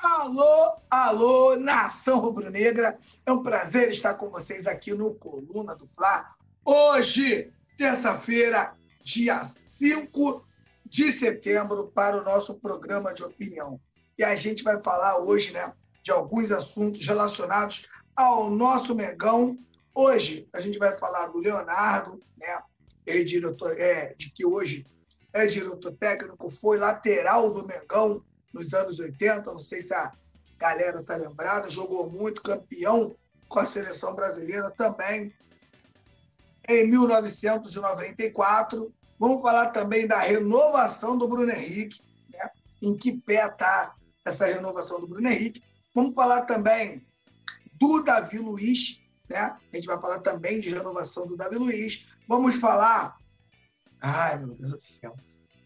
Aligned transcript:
Alô, 0.00 0.76
alô, 0.88 1.56
nação 1.56 2.20
rubro-negra. 2.20 2.96
É 3.26 3.32
um 3.32 3.42
prazer 3.42 3.88
estar 3.88 4.14
com 4.14 4.30
vocês 4.30 4.68
aqui 4.68 4.94
no 4.94 5.12
Coluna 5.12 5.74
do 5.74 5.88
Fla. 5.88 6.36
Hoje, 6.64 7.52
terça-feira, 7.76 8.76
dia 9.02 9.42
5 9.42 10.46
de 10.86 11.10
setembro, 11.10 11.88
para 11.88 12.16
o 12.16 12.22
nosso 12.22 12.54
programa 12.54 13.12
de 13.12 13.24
opinião. 13.24 13.80
E 14.16 14.22
a 14.22 14.36
gente 14.36 14.62
vai 14.62 14.80
falar 14.80 15.18
hoje, 15.18 15.52
né, 15.52 15.72
de 16.00 16.12
alguns 16.12 16.52
assuntos 16.52 17.04
relacionados 17.04 17.88
ao 18.14 18.48
nosso 18.50 18.94
Megão. 18.94 19.58
Hoje, 19.92 20.48
a 20.54 20.60
gente 20.60 20.78
vai 20.78 20.96
falar 20.96 21.26
do 21.26 21.40
Leonardo, 21.40 22.22
né, 22.38 22.62
é 23.04 23.24
diretor, 23.24 23.76
é, 23.76 24.14
de 24.14 24.30
que 24.30 24.46
hoje 24.46 24.86
é 25.32 25.44
diretor 25.44 25.90
técnico, 25.90 26.48
foi 26.48 26.78
lateral 26.78 27.52
do 27.52 27.66
Mengão 27.66 28.24
nos 28.52 28.74
anos 28.74 28.98
80, 28.98 29.52
não 29.52 29.58
sei 29.58 29.80
se 29.80 29.94
a 29.94 30.12
galera 30.58 31.00
está 31.00 31.16
lembrada, 31.16 31.70
jogou 31.70 32.10
muito, 32.10 32.42
campeão 32.42 33.16
com 33.48 33.58
a 33.58 33.64
seleção 33.64 34.14
brasileira 34.14 34.70
também 34.70 35.32
em 36.68 36.90
1994. 36.90 38.92
Vamos 39.18 39.42
falar 39.42 39.68
também 39.68 40.06
da 40.06 40.18
renovação 40.18 41.16
do 41.16 41.26
Bruno 41.26 41.50
Henrique, 41.50 42.02
né? 42.32 42.50
em 42.82 42.96
que 42.96 43.20
pé 43.20 43.46
está 43.46 43.94
essa 44.24 44.46
renovação 44.46 45.00
do 45.00 45.08
Bruno 45.08 45.28
Henrique. 45.28 45.62
Vamos 45.94 46.14
falar 46.14 46.42
também 46.42 47.04
do 47.72 48.02
Davi 48.02 48.38
Luiz, 48.38 49.00
né? 49.28 49.56
A 49.72 49.76
gente 49.76 49.86
vai 49.86 50.00
falar 50.00 50.20
também 50.20 50.60
de 50.60 50.70
renovação 50.70 51.26
do 51.26 51.36
Davi 51.36 51.56
Luiz. 51.56 52.06
Vamos 52.28 52.56
falar. 52.56 53.16
Ai, 54.00 54.38
meu 54.38 54.54
Deus 54.54 54.74
do 54.74 54.80
céu. 54.80 55.16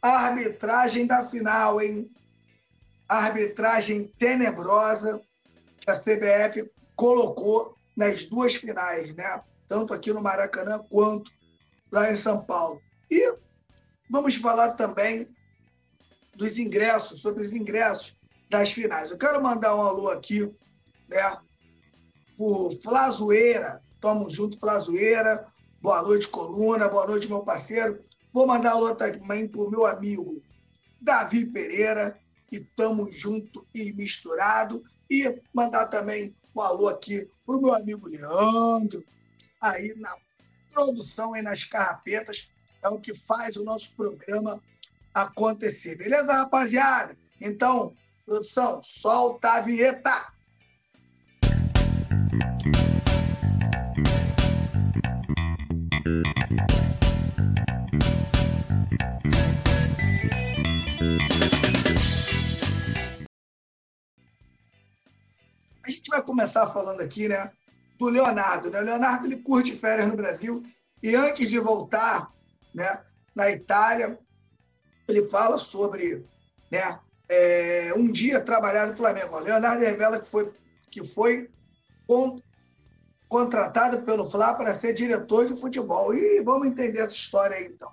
A 0.01 0.27
arbitragem 0.27 1.07
da 1.07 1.25
final, 1.25 1.81
hein? 1.81 2.11
Arbitragem 3.13 4.13
tenebrosa 4.19 5.21
que 5.81 5.91
a 5.91 5.95
CBF 5.95 6.71
colocou 6.97 7.75
nas 7.97 8.25
duas 8.25 8.55
finais, 8.55 9.15
né? 9.15 9.43
Tanto 9.69 9.93
aqui 9.93 10.13
no 10.13 10.23
Maracanã 10.23 10.79
quanto 10.91 11.31
lá 11.91 12.11
em 12.11 12.17
São 12.17 12.45
Paulo. 12.45 12.81
E 13.11 13.37
vamos 14.11 14.37
falar 14.37 14.73
também 14.73 15.29
dos 16.35 16.59
ingressos, 16.59 17.21
sobre 17.21 17.43
os 17.43 17.53
ingressos 17.53 18.17
das 18.49 18.73
finais. 18.73 19.11
Eu 19.11 19.19
quero 19.19 19.43
mandar 19.43 19.75
um 19.75 19.83
alô 19.83 20.09
aqui, 20.09 20.51
né? 21.09 21.39
Por 22.37 22.73
Flazoeira. 22.83 23.83
Tamo 24.01 24.29
junto, 24.31 24.59
Flazoeira. 24.59 25.47
Boa 25.81 26.03
noite, 26.03 26.29
coluna. 26.29 26.89
Boa 26.89 27.07
noite, 27.07 27.29
meu 27.29 27.41
parceiro. 27.41 28.03
Vou 28.33 28.47
mandar 28.47 28.73
alô 28.73 28.95
também 28.95 29.47
pro 29.47 29.71
meu 29.71 29.85
amigo 29.85 30.43
Davi 31.01 31.45
Pereira. 31.47 32.19
E 32.53 32.61
tamo 32.61 33.11
junto 33.11 33.67
e 33.75 33.93
misturado. 33.95 34.85
E 35.11 35.41
mandar 35.53 35.87
também 35.89 36.37
um 36.55 36.61
alô 36.61 36.89
aqui 36.89 37.29
pro 37.45 37.61
meu 37.61 37.75
amigo 37.75 38.07
Leandro, 38.07 39.05
aí 39.61 39.95
na 39.97 40.15
produção 40.71 41.35
e 41.35 41.43
nas 41.43 41.65
carrapetas. 41.65 42.51
É 42.83 42.89
o 42.89 43.01
que 43.01 43.15
faz 43.15 43.57
o 43.57 43.65
nosso 43.65 43.95
programa 43.95 44.63
acontecer. 45.15 45.97
Beleza, 45.97 46.33
rapaziada? 46.33 47.17
Então, 47.41 47.97
produção, 48.27 48.81
solta 48.83 49.53
a 49.53 49.61
vinheta! 49.61 50.33
Gente 66.03 66.11
vai 66.11 66.23
começar 66.23 66.67
falando 66.67 67.01
aqui, 67.01 67.29
né, 67.29 67.53
do 67.97 68.09
Leonardo. 68.09 68.69
Né? 68.69 68.81
O 68.81 68.85
Leonardo 68.85 69.27
ele 69.27 69.37
curte 69.37 69.77
férias 69.77 70.09
no 70.09 70.17
Brasil 70.17 70.63
e 71.01 71.15
antes 71.15 71.49
de 71.49 71.61
voltar, 71.61 72.33
né, 72.75 73.01
na 73.35 73.51
Itália, 73.51 74.19
ele 75.09 75.25
fala 75.27 75.59
sobre, 75.59 76.27
né, 76.71 76.99
é, 77.29 77.93
um 77.97 78.11
dia 78.11 78.41
trabalhar 78.41 78.87
no 78.89 78.97
Flamengo. 78.97 79.37
O 79.37 79.41
Leonardo 79.41 79.85
revela 79.85 80.19
que 80.21 80.29
foi 80.29 80.53
que 80.91 81.03
foi 81.03 81.49
contratado 83.27 84.03
pelo 84.03 84.29
Fla 84.29 84.53
para 84.53 84.75
ser 84.75 84.93
diretor 84.93 85.47
de 85.47 85.59
futebol. 85.59 86.13
E 86.13 86.43
vamos 86.43 86.67
entender 86.67 86.99
essa 86.99 87.15
história 87.15 87.57
aí, 87.57 87.65
então. 87.65 87.91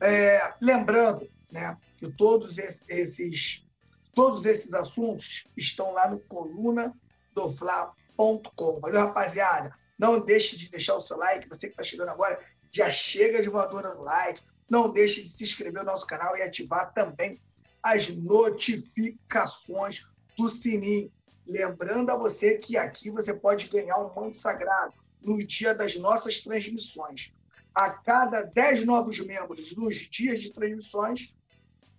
É, 0.00 0.54
lembrando 0.60 1.28
né, 1.50 1.76
que 1.96 2.08
todos 2.12 2.56
esses, 2.56 3.66
todos 4.14 4.46
esses 4.46 4.72
assuntos 4.72 5.48
estão 5.56 5.92
lá 5.92 6.08
no 6.08 6.20
coluna 6.20 6.94
do 7.34 7.50
Fla.com. 7.50 8.80
Valeu, 8.80 9.00
rapaziada? 9.00 9.74
Não 9.98 10.20
deixe 10.20 10.56
de 10.56 10.70
deixar 10.70 10.94
o 10.94 11.00
seu 11.00 11.16
like. 11.16 11.48
Você 11.48 11.66
que 11.66 11.74
está 11.74 11.84
chegando 11.84 12.08
agora, 12.08 12.40
já 12.72 12.90
chega 12.90 13.42
de 13.42 13.48
voadora 13.48 13.94
no 13.94 14.02
like. 14.02 14.40
Não 14.68 14.90
deixe 14.90 15.22
de 15.22 15.28
se 15.28 15.44
inscrever 15.44 15.82
no 15.84 15.90
nosso 15.90 16.06
canal 16.06 16.36
e 16.36 16.42
ativar 16.42 16.92
também 16.92 17.40
as 17.82 18.08
notificações 18.08 20.06
do 20.36 20.48
sininho. 20.48 21.12
Lembrando 21.46 22.10
a 22.10 22.16
você 22.16 22.58
que 22.58 22.76
aqui 22.76 23.10
você 23.10 23.34
pode 23.34 23.68
ganhar 23.68 23.98
um 23.98 24.14
manto 24.14 24.36
sagrado 24.36 24.94
no 25.20 25.44
dia 25.44 25.74
das 25.74 25.96
nossas 25.96 26.40
transmissões. 26.40 27.32
A 27.74 27.90
cada 27.90 28.42
10 28.42 28.84
novos 28.84 29.18
membros 29.20 29.74
nos 29.76 29.94
dias 30.10 30.40
de 30.40 30.52
transmissões, 30.52 31.34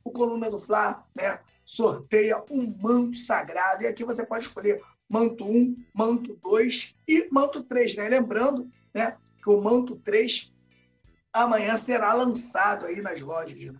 o 0.03 0.11
Coluna 0.11 0.49
do 0.49 0.59
Fla 0.59 1.05
né, 1.15 1.39
sorteia 1.63 2.43
um 2.49 2.75
manto 2.79 3.17
sagrado. 3.17 3.83
E 3.83 3.87
aqui 3.87 4.03
você 4.03 4.25
pode 4.25 4.45
escolher 4.45 4.81
manto 5.11 5.45
1, 5.45 5.75
manto 5.93 6.39
2 6.41 6.95
e 7.05 7.27
manto 7.31 7.61
3. 7.63 7.97
Né? 7.97 8.07
Lembrando 8.07 8.71
né, 8.93 9.17
que 9.43 9.49
o 9.49 9.61
manto 9.61 9.97
3 9.97 10.53
amanhã 11.33 11.75
será 11.75 12.13
lançado 12.13 12.85
aí 12.85 13.01
nas 13.01 13.19
lojas 13.19 13.59
né, 13.59 13.75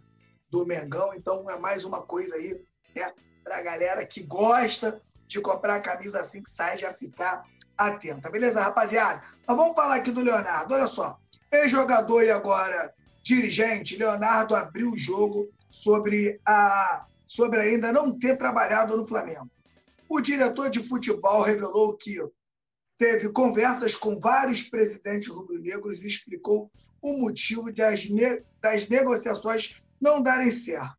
do 0.49 0.65
Mengão. 0.65 1.13
Então 1.13 1.49
é 1.49 1.57
mais 1.57 1.85
uma 1.85 2.01
coisa 2.01 2.35
aí 2.35 2.61
né, 2.93 3.13
para 3.43 3.57
a 3.57 3.61
galera 3.61 4.05
que 4.05 4.21
gosta 4.21 5.01
de 5.25 5.39
comprar 5.39 5.75
a 5.75 5.81
camisa 5.81 6.19
assim 6.19 6.43
que 6.43 6.49
sai, 6.49 6.77
já 6.77 6.93
ficar 6.93 7.45
atenta. 7.77 8.29
Beleza, 8.29 8.61
rapaziada? 8.61 9.21
Mas 9.47 9.57
vamos 9.57 9.73
falar 9.73 9.95
aqui 9.95 10.11
do 10.11 10.21
Leonardo. 10.21 10.73
Olha 10.73 10.87
só, 10.87 11.17
ex-jogador 11.49 12.23
e 12.23 12.29
agora 12.29 12.93
dirigente, 13.23 13.95
Leonardo 13.95 14.55
abriu 14.55 14.91
o 14.91 14.97
jogo 14.97 15.49
sobre, 15.69 16.41
a, 16.45 17.05
sobre 17.25 17.61
ainda 17.61 17.93
não 17.93 18.17
ter 18.17 18.37
trabalhado 18.37 18.97
no 18.97 19.07
Flamengo. 19.07 19.49
O 20.13 20.19
diretor 20.19 20.69
de 20.69 20.83
futebol 20.83 21.41
revelou 21.41 21.95
que 21.95 22.17
teve 22.97 23.29
conversas 23.29 23.95
com 23.95 24.19
vários 24.19 24.61
presidentes 24.61 25.29
rubro-negros 25.29 26.03
e 26.03 26.07
explicou 26.07 26.69
o 27.01 27.13
motivo 27.13 27.71
das, 27.71 28.09
ne 28.09 28.43
das 28.59 28.89
negociações 28.89 29.81
não 30.01 30.21
darem 30.21 30.51
certo. 30.51 30.97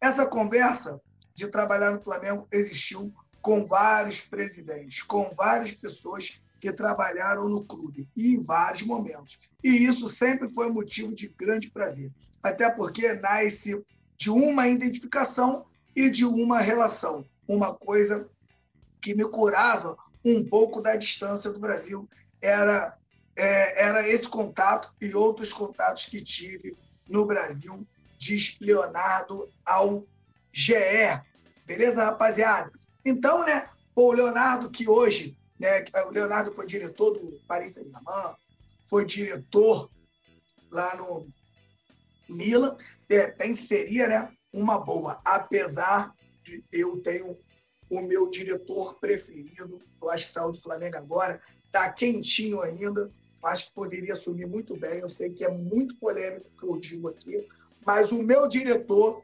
Essa 0.00 0.24
conversa 0.24 1.00
de 1.34 1.48
trabalhar 1.48 1.90
no 1.90 2.00
Flamengo 2.00 2.46
existiu 2.52 3.12
com 3.42 3.66
vários 3.66 4.20
presidentes, 4.20 5.02
com 5.02 5.34
várias 5.34 5.72
pessoas 5.72 6.40
que 6.60 6.72
trabalharam 6.72 7.48
no 7.48 7.64
clube 7.64 8.08
e 8.16 8.36
em 8.36 8.44
vários 8.44 8.82
momentos. 8.82 9.40
E 9.60 9.70
isso 9.70 10.08
sempre 10.08 10.48
foi 10.48 10.70
motivo 10.70 11.16
de 11.16 11.26
grande 11.36 11.68
prazer, 11.68 12.12
até 12.40 12.70
porque 12.70 13.12
nasce 13.14 13.84
de 14.16 14.30
uma 14.30 14.68
identificação 14.68 15.66
e 15.96 16.08
de 16.08 16.24
uma 16.24 16.60
relação, 16.60 17.26
uma 17.48 17.74
coisa 17.74 18.30
que 19.06 19.14
me 19.14 19.24
curava 19.30 19.96
um 20.24 20.44
pouco 20.44 20.82
da 20.82 20.96
distância 20.96 21.52
do 21.52 21.60
Brasil 21.60 22.10
era 22.42 22.98
é, 23.36 23.84
era 23.84 24.08
esse 24.08 24.28
contato 24.28 24.92
e 25.00 25.14
outros 25.14 25.52
contatos 25.52 26.06
que 26.06 26.20
tive 26.20 26.76
no 27.08 27.24
Brasil, 27.24 27.86
diz 28.18 28.58
Leonardo 28.60 29.48
ao 29.64 30.04
GE. 30.50 30.74
Beleza, 31.64 32.06
rapaziada? 32.06 32.72
Então, 33.04 33.46
né, 33.46 33.68
o 33.94 34.10
Leonardo, 34.10 34.70
que 34.70 34.88
hoje, 34.88 35.38
né, 35.56 35.84
o 36.06 36.10
Leonardo 36.10 36.52
foi 36.52 36.66
diretor 36.66 37.12
do 37.12 37.38
Paris 37.46 37.74
Saint-Germain, 37.74 38.34
foi 38.84 39.04
diretor 39.04 39.88
lá 40.68 40.96
no 40.96 41.28
Milan, 42.28 42.76
de 43.08 43.20
repente 43.20 43.60
seria 43.60 44.08
né, 44.08 44.32
uma 44.52 44.80
boa, 44.80 45.20
apesar 45.24 46.12
de 46.42 46.64
eu 46.72 47.00
tenho 47.02 47.38
o 47.90 48.00
meu 48.00 48.28
diretor 48.28 48.94
preferido, 48.94 49.80
eu 50.00 50.10
acho 50.10 50.26
que 50.26 50.32
saiu 50.32 50.52
do 50.52 50.60
Flamengo 50.60 50.96
agora, 50.96 51.40
está 51.66 51.88
quentinho 51.92 52.60
ainda, 52.62 53.10
acho 53.42 53.68
que 53.68 53.74
poderia 53.74 54.12
assumir 54.12 54.46
muito 54.46 54.76
bem, 54.76 55.00
eu 55.00 55.10
sei 55.10 55.30
que 55.30 55.44
é 55.44 55.50
muito 55.50 55.96
polêmico 55.96 56.46
o 56.48 56.58
que 56.58 56.66
eu 56.66 56.80
digo 56.80 57.08
aqui, 57.08 57.46
mas 57.84 58.10
o 58.10 58.22
meu 58.22 58.48
diretor 58.48 59.22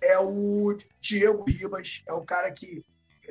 é 0.00 0.18
o 0.18 0.76
Diego 1.00 1.44
Ribas, 1.44 2.02
é 2.06 2.12
o 2.12 2.22
cara 2.22 2.50
que 2.50 2.82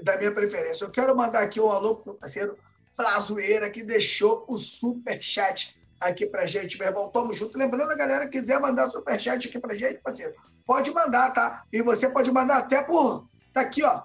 da 0.03 0.17
minha 0.17 0.31
preferência. 0.31 0.85
Eu 0.85 0.91
quero 0.91 1.15
mandar 1.15 1.41
aqui 1.41 1.59
um 1.59 1.71
alô 1.71 1.95
pro 1.95 2.11
meu 2.11 2.19
parceiro 2.19 2.57
Flazoeira, 2.93 3.69
que 3.69 3.83
deixou 3.83 4.45
o 4.47 4.57
super 4.57 5.21
chat 5.21 5.77
aqui 5.99 6.25
pra 6.25 6.45
gente, 6.45 6.77
meu 6.77 6.87
irmão. 6.87 7.09
Tamo 7.09 7.33
junto. 7.33 7.57
Lembrando, 7.57 7.91
a 7.91 7.95
galera 7.95 8.27
quiser 8.27 8.59
mandar 8.59 8.89
super 8.89 9.19
chat 9.19 9.47
aqui 9.47 9.59
pra 9.59 9.75
gente, 9.75 9.99
parceiro, 9.99 10.33
pode 10.65 10.91
mandar, 10.91 11.31
tá? 11.31 11.63
E 11.71 11.81
você 11.81 12.09
pode 12.09 12.31
mandar 12.31 12.57
até 12.57 12.81
por. 12.81 13.27
Tá 13.53 13.61
aqui, 13.61 13.83
ó. 13.83 14.03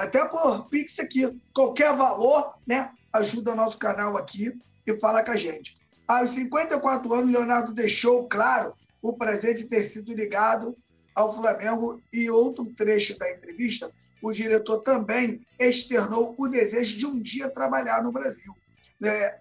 Até 0.00 0.24
por 0.26 0.68
Pix 0.68 0.98
aqui. 0.98 1.40
Qualquer 1.54 1.94
valor, 1.94 2.54
né? 2.66 2.92
Ajuda 3.12 3.54
nosso 3.54 3.78
canal 3.78 4.16
aqui 4.16 4.52
e 4.86 4.98
fala 4.98 5.22
com 5.24 5.32
a 5.32 5.36
gente. 5.36 5.74
Aos 6.06 6.30
54 6.30 7.12
anos, 7.12 7.32
Leonardo 7.32 7.72
deixou 7.72 8.28
claro 8.28 8.74
o 9.02 9.12
prazer 9.12 9.54
de 9.54 9.68
ter 9.68 9.82
sido 9.82 10.12
ligado 10.12 10.76
ao 11.14 11.34
Flamengo 11.34 12.02
e 12.12 12.30
outro 12.30 12.64
trecho 12.74 13.18
da 13.18 13.30
entrevista, 13.30 13.90
o 14.22 14.32
diretor 14.32 14.80
também 14.80 15.44
externou 15.58 16.34
o 16.38 16.48
desejo 16.48 16.96
de 16.96 17.06
um 17.06 17.20
dia 17.20 17.50
trabalhar 17.50 18.02
no 18.02 18.12
Brasil. 18.12 18.54
É, 19.02 19.38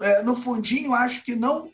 é, 0.00 0.22
no 0.22 0.34
fundinho, 0.34 0.94
acho 0.94 1.22
que 1.24 1.34
não 1.34 1.70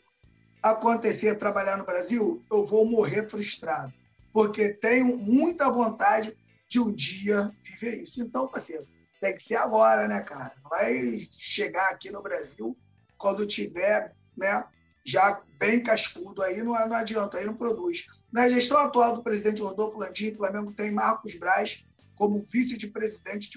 acontecer 0.61 1.35
trabalhar 1.35 1.77
no 1.77 1.85
Brasil, 1.85 2.43
eu 2.51 2.65
vou 2.65 2.85
morrer 2.85 3.29
frustrado, 3.29 3.93
porque 4.31 4.69
tenho 4.69 5.17
muita 5.17 5.69
vontade 5.69 6.35
de 6.73 6.79
um 6.79 6.91
dia 6.91 7.55
viver 7.61 8.01
isso. 8.01 8.19
Então, 8.23 8.47
parceiro, 8.47 8.87
tem 9.21 9.31
que 9.31 9.43
ser 9.43 9.57
agora, 9.57 10.07
né, 10.07 10.21
cara? 10.21 10.53
Vai 10.67 11.27
chegar 11.31 11.91
aqui 11.91 12.09
no 12.09 12.21
Brasil 12.21 12.75
quando 13.15 13.45
tiver, 13.45 14.15
né, 14.35 14.65
já 15.05 15.39
bem 15.59 15.83
cascudo 15.83 16.41
aí, 16.41 16.63
não, 16.63 16.73
não 16.73 16.95
adianta, 16.95 17.37
aí 17.37 17.45
não 17.45 17.53
produz. 17.53 18.07
Na 18.31 18.49
gestão 18.49 18.77
atual 18.79 19.15
do 19.15 19.23
presidente 19.23 19.61
Rodolfo 19.61 19.99
Landim, 19.99 20.31
o 20.31 20.37
Flamengo 20.37 20.73
tem 20.73 20.91
Marcos 20.91 21.35
Braz 21.35 21.85
como 22.15 22.41
vice 22.41 22.75
de 22.75 22.91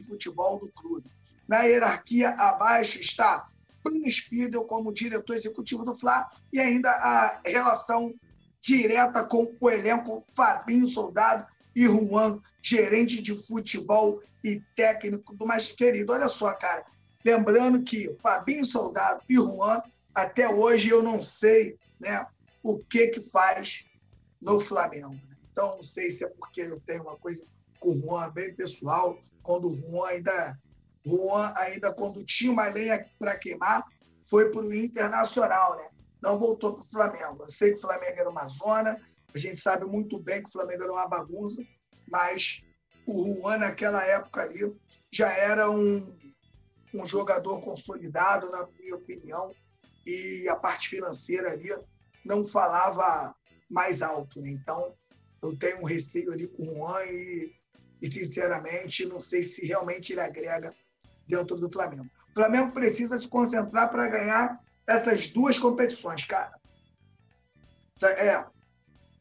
futebol 0.05 0.61
do 0.61 0.71
clube. 0.73 1.11
Na 1.49 1.63
hierarquia 1.63 2.31
abaixo 2.31 3.01
está 3.01 3.47
Bruno 3.83 4.11
Spiedel 4.13 4.65
como 4.65 4.93
diretor 4.93 5.35
executivo 5.35 5.85
do 5.85 5.97
Fla 5.97 6.29
e 6.53 6.61
ainda 6.61 6.91
a 6.91 7.41
relação 7.47 8.15
direta 8.61 9.25
com 9.25 9.57
o 9.59 9.71
elenco 9.71 10.23
Fabinho 10.37 10.87
Soldado 10.87 11.47
e 11.77 11.85
Juan, 11.85 12.41
gerente 12.63 13.21
de 13.21 13.35
futebol 13.47 14.23
e 14.43 14.63
técnico 14.75 15.37
do 15.37 15.47
mais 15.47 15.69
querido. 15.69 16.15
Olha 16.15 16.29
só, 16.29 16.55
cara, 16.55 16.87
lembrando 17.23 17.83
que 17.83 18.17
Fabinho 18.23 18.65
Soldado 18.65 19.23
e 19.29 19.35
Juan, 19.35 19.83
até 20.15 20.49
hoje 20.49 20.89
eu 20.89 21.03
não 21.03 21.21
sei 21.21 21.77
né, 22.01 22.27
o 22.63 22.79
que 22.79 23.09
que 23.09 23.21
faz 23.21 23.85
no 24.41 24.59
Flamengo. 24.59 25.11
Né? 25.11 25.37
Então, 25.53 25.77
não 25.77 25.83
sei 25.83 26.11
se 26.11 26.25
é 26.25 26.29
porque 26.31 26.63
eu 26.63 26.81
tenho 26.87 27.03
uma 27.03 27.17
coisa 27.17 27.45
com 27.79 27.91
o 27.91 28.01
Juan 28.01 28.31
bem 28.31 28.55
pessoal, 28.55 29.19
quando 29.43 29.69
o 29.69 29.77
Juan 29.77 30.09
ainda 30.09 30.59
Juan, 31.05 31.53
ainda 31.57 31.93
quando 31.93 32.25
tinha 32.25 32.51
uma 32.51 32.67
lenha 32.69 33.07
para 33.19 33.37
queimar, 33.37 33.85
foi 34.23 34.51
para 34.51 34.63
o 34.63 34.75
Internacional, 34.75 35.77
né? 35.77 35.89
Não 36.21 36.39
voltou 36.39 36.73
para 36.73 36.83
o 36.83 36.85
Flamengo. 36.89 37.45
Eu 37.45 37.51
sei 37.51 37.73
que 37.73 37.79
o 37.79 37.83
Flamengo 37.83 38.19
era 38.19 38.29
uma 38.29 38.49
zona, 38.49 39.01
a 39.37 39.39
gente 39.39 39.61
sabe 39.61 39.85
muito 39.85 40.19
bem 40.19 40.43
que 40.43 40.49
o 40.49 40.53
Flamengo 40.53 40.83
era 40.83 40.93
uma 40.93 41.07
bagunça, 41.07 41.63
mas 42.11 42.63
o 43.07 43.35
Juan, 43.35 43.59
naquela 43.59 44.03
época 44.03 44.41
ali, 44.41 44.75
já 45.13 45.31
era 45.31 45.71
um, 45.71 46.19
um 46.95 47.05
jogador 47.05 47.61
consolidado, 47.61 48.51
na 48.51 48.67
minha 48.81 48.97
opinião, 48.97 49.55
e 50.07 50.49
a 50.49 50.57
parte 50.57 50.89
financeira 50.89 51.53
ali 51.53 51.69
não 52.25 52.47
falava 52.47 53.35
mais 53.71 54.01
alto. 54.01 54.41
Né? 54.41 54.49
Então, 54.49 54.95
eu 55.43 55.55
tenho 55.55 55.83
um 55.83 55.85
receio 55.85 56.33
ali 56.33 56.49
com 56.49 56.63
o 56.63 56.75
Juan 56.75 57.05
e, 57.05 57.53
e, 58.01 58.11
sinceramente, 58.11 59.05
não 59.05 59.21
sei 59.21 59.43
se 59.43 59.67
realmente 59.67 60.15
ele 60.15 60.21
agrega 60.21 60.75
dentro 61.29 61.57
do 61.57 61.69
Flamengo. 61.69 62.09
O 62.31 62.35
Flamengo 62.35 62.73
precisa 62.73 63.19
se 63.19 63.29
concentrar 63.29 63.91
para 63.91 64.09
ganhar 64.09 64.59
essas 64.87 65.29
duas 65.29 65.59
competições, 65.59 66.25
cara. 66.25 66.59
É, 68.03 68.47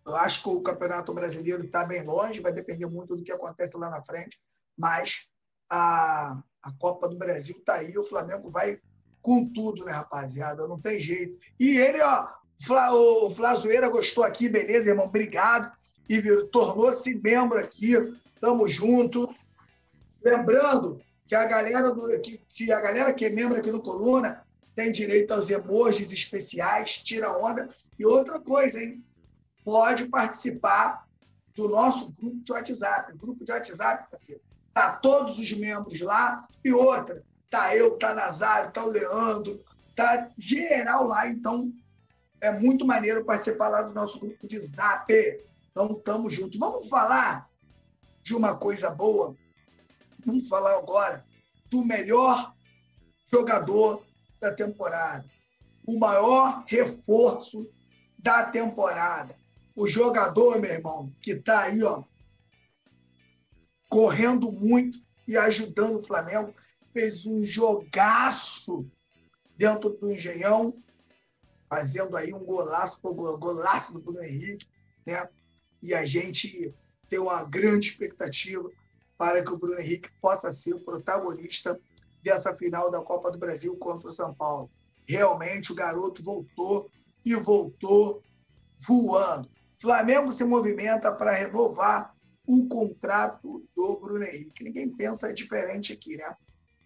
eu 0.06 0.16
acho 0.16 0.44
que 0.44 0.50
o 0.50 0.62
Campeonato 0.62 1.14
Brasileiro 1.14 1.66
está 1.66 1.84
bem 1.84 2.04
longe, 2.04 2.40
vai 2.40 2.54
depender 2.54 2.86
muito 2.86 3.16
do 3.16 3.24
que 3.24 3.32
acontece 3.32 3.76
lá 3.78 3.90
na 3.90 4.04
frente, 4.04 4.40
mas 4.78 5.28
a, 5.70 6.42
a 6.62 6.72
Copa 6.78 7.10
do 7.10 7.18
Brasil 7.18 7.56
está 7.58 7.76
aí, 7.76 7.98
o 7.98 8.04
Flamengo 8.04 8.50
vai 8.50 8.80
com 9.22 9.52
tudo, 9.52 9.84
né, 9.84 9.92
rapaziada? 9.92 10.68
Não 10.68 10.80
tem 10.80 11.00
jeito. 11.00 11.36
E 11.60 11.78
ele, 11.78 12.00
ó, 12.00 12.28
o 12.94 13.30
Flazoeira 13.32 13.90
gostou 13.90 14.24
aqui, 14.24 14.48
beleza, 14.48 14.90
irmão? 14.90 15.08
Obrigado. 15.08 15.76
E 16.08 16.22
tornou-se 16.52 17.20
membro 17.24 17.58
aqui. 17.58 17.96
Tamo 18.40 18.68
junto. 18.68 19.28
Lembrando 20.24 21.02
que 21.26 21.34
a 21.34 21.46
galera 21.46 21.92
do, 21.92 22.20
que, 22.22 22.40
que, 22.48 22.72
a 22.72 22.80
galera 22.80 23.12
que 23.12 23.26
é 23.26 23.30
membro 23.32 23.58
aqui 23.58 23.72
no 23.72 23.82
Coluna 23.82 24.46
tem 24.76 24.92
direito 24.92 25.34
aos 25.34 25.50
emojis 25.50 26.14
especiais, 26.14 26.98
tira 26.98 27.36
onda. 27.36 27.68
E 27.98 28.06
outra 28.06 28.40
coisa, 28.40 28.80
hein? 28.80 29.04
Pode 29.66 30.08
participar 30.08 31.06
do 31.54 31.68
nosso 31.68 32.14
grupo 32.14 32.42
de 32.42 32.52
WhatsApp. 32.54 33.14
O 33.14 33.18
grupo 33.18 33.44
de 33.44 33.52
WhatsApp, 33.52 34.10
parceiro, 34.10 34.42
tá 34.74 34.96
todos 34.96 35.40
os 35.40 35.52
membros 35.52 36.00
lá. 36.00 36.48
E 36.64 36.72
outra, 36.72 37.22
tá 37.50 37.76
eu, 37.76 37.98
tá 37.98 38.14
Nazário, 38.14 38.72
tá 38.72 38.86
o 38.86 38.90
Leandro, 38.90 39.62
tá 39.94 40.30
geral 40.38 41.06
lá. 41.08 41.28
Então, 41.28 41.74
é 42.40 42.52
muito 42.52 42.86
maneiro 42.86 43.26
participar 43.26 43.68
lá 43.68 43.82
do 43.82 43.94
nosso 43.94 44.20
grupo 44.20 44.48
de 44.48 44.60
Zap. 44.60 45.12
Então, 45.72 46.00
tamo 46.00 46.30
junto. 46.30 46.58
Vamos 46.58 46.88
falar 46.88 47.50
de 48.24 48.34
uma 48.34 48.56
coisa 48.56 48.90
boa 48.90 49.36
Vamos 50.26 50.48
falar 50.48 50.80
agora 50.80 51.24
do 51.70 51.86
melhor 51.86 52.56
jogador 53.32 54.04
da 54.40 54.52
temporada, 54.52 55.24
o 55.86 56.00
maior 56.00 56.64
reforço 56.66 57.70
da 58.18 58.44
temporada. 58.46 59.38
O 59.76 59.88
jogador, 59.88 60.60
meu 60.60 60.72
irmão, 60.72 61.14
que 61.22 61.32
está 61.32 61.64
aí, 61.64 61.84
ó, 61.84 62.04
correndo 63.90 64.52
muito 64.52 65.00
e 65.28 65.36
ajudando 65.36 65.98
o 65.98 66.02
Flamengo, 66.02 66.54
fez 66.92 67.26
um 67.26 67.44
jogaço 67.44 68.90
dentro 69.58 69.90
do 69.90 70.12
Engenhão, 70.12 70.74
fazendo 71.70 72.16
aí 72.16 72.34
um 72.34 72.46
golaço, 72.46 73.02
golaço 73.02 73.94
do 73.94 74.02
Bruno 74.02 74.24
Henrique, 74.24 74.68
né? 75.06 75.28
E 75.82 75.94
a 75.94 76.06
gente 76.06 76.74
tem 77.10 77.20
uma 77.20 77.44
grande 77.44 77.90
expectativa 77.90 78.70
para 79.18 79.44
que 79.44 79.52
o 79.52 79.58
Bruno 79.58 79.80
Henrique 79.80 80.10
possa 80.22 80.52
ser 80.52 80.74
o 80.74 80.80
protagonista 80.80 81.80
dessa 82.24 82.56
final 82.56 82.90
da 82.90 83.02
Copa 83.02 83.32
do 83.32 83.38
Brasil 83.38 83.76
contra 83.78 84.10
o 84.10 84.14
São 84.14 84.34
Paulo. 84.34 84.70
Realmente 85.08 85.72
o 85.72 85.76
garoto 85.76 86.24
voltou 86.24 86.90
e 87.24 87.36
voltou 87.36 88.24
voando. 88.78 89.55
Flamengo 89.78 90.32
se 90.32 90.44
movimenta 90.44 91.12
para 91.12 91.32
renovar 91.32 92.16
o 92.48 92.68
contrato 92.68 93.68
do 93.76 93.98
Bruno 93.98 94.24
Henrique. 94.24 94.64
Ninguém 94.64 94.90
pensa 94.90 95.34
diferente 95.34 95.94
aqui, 95.94 96.16
né? 96.18 96.36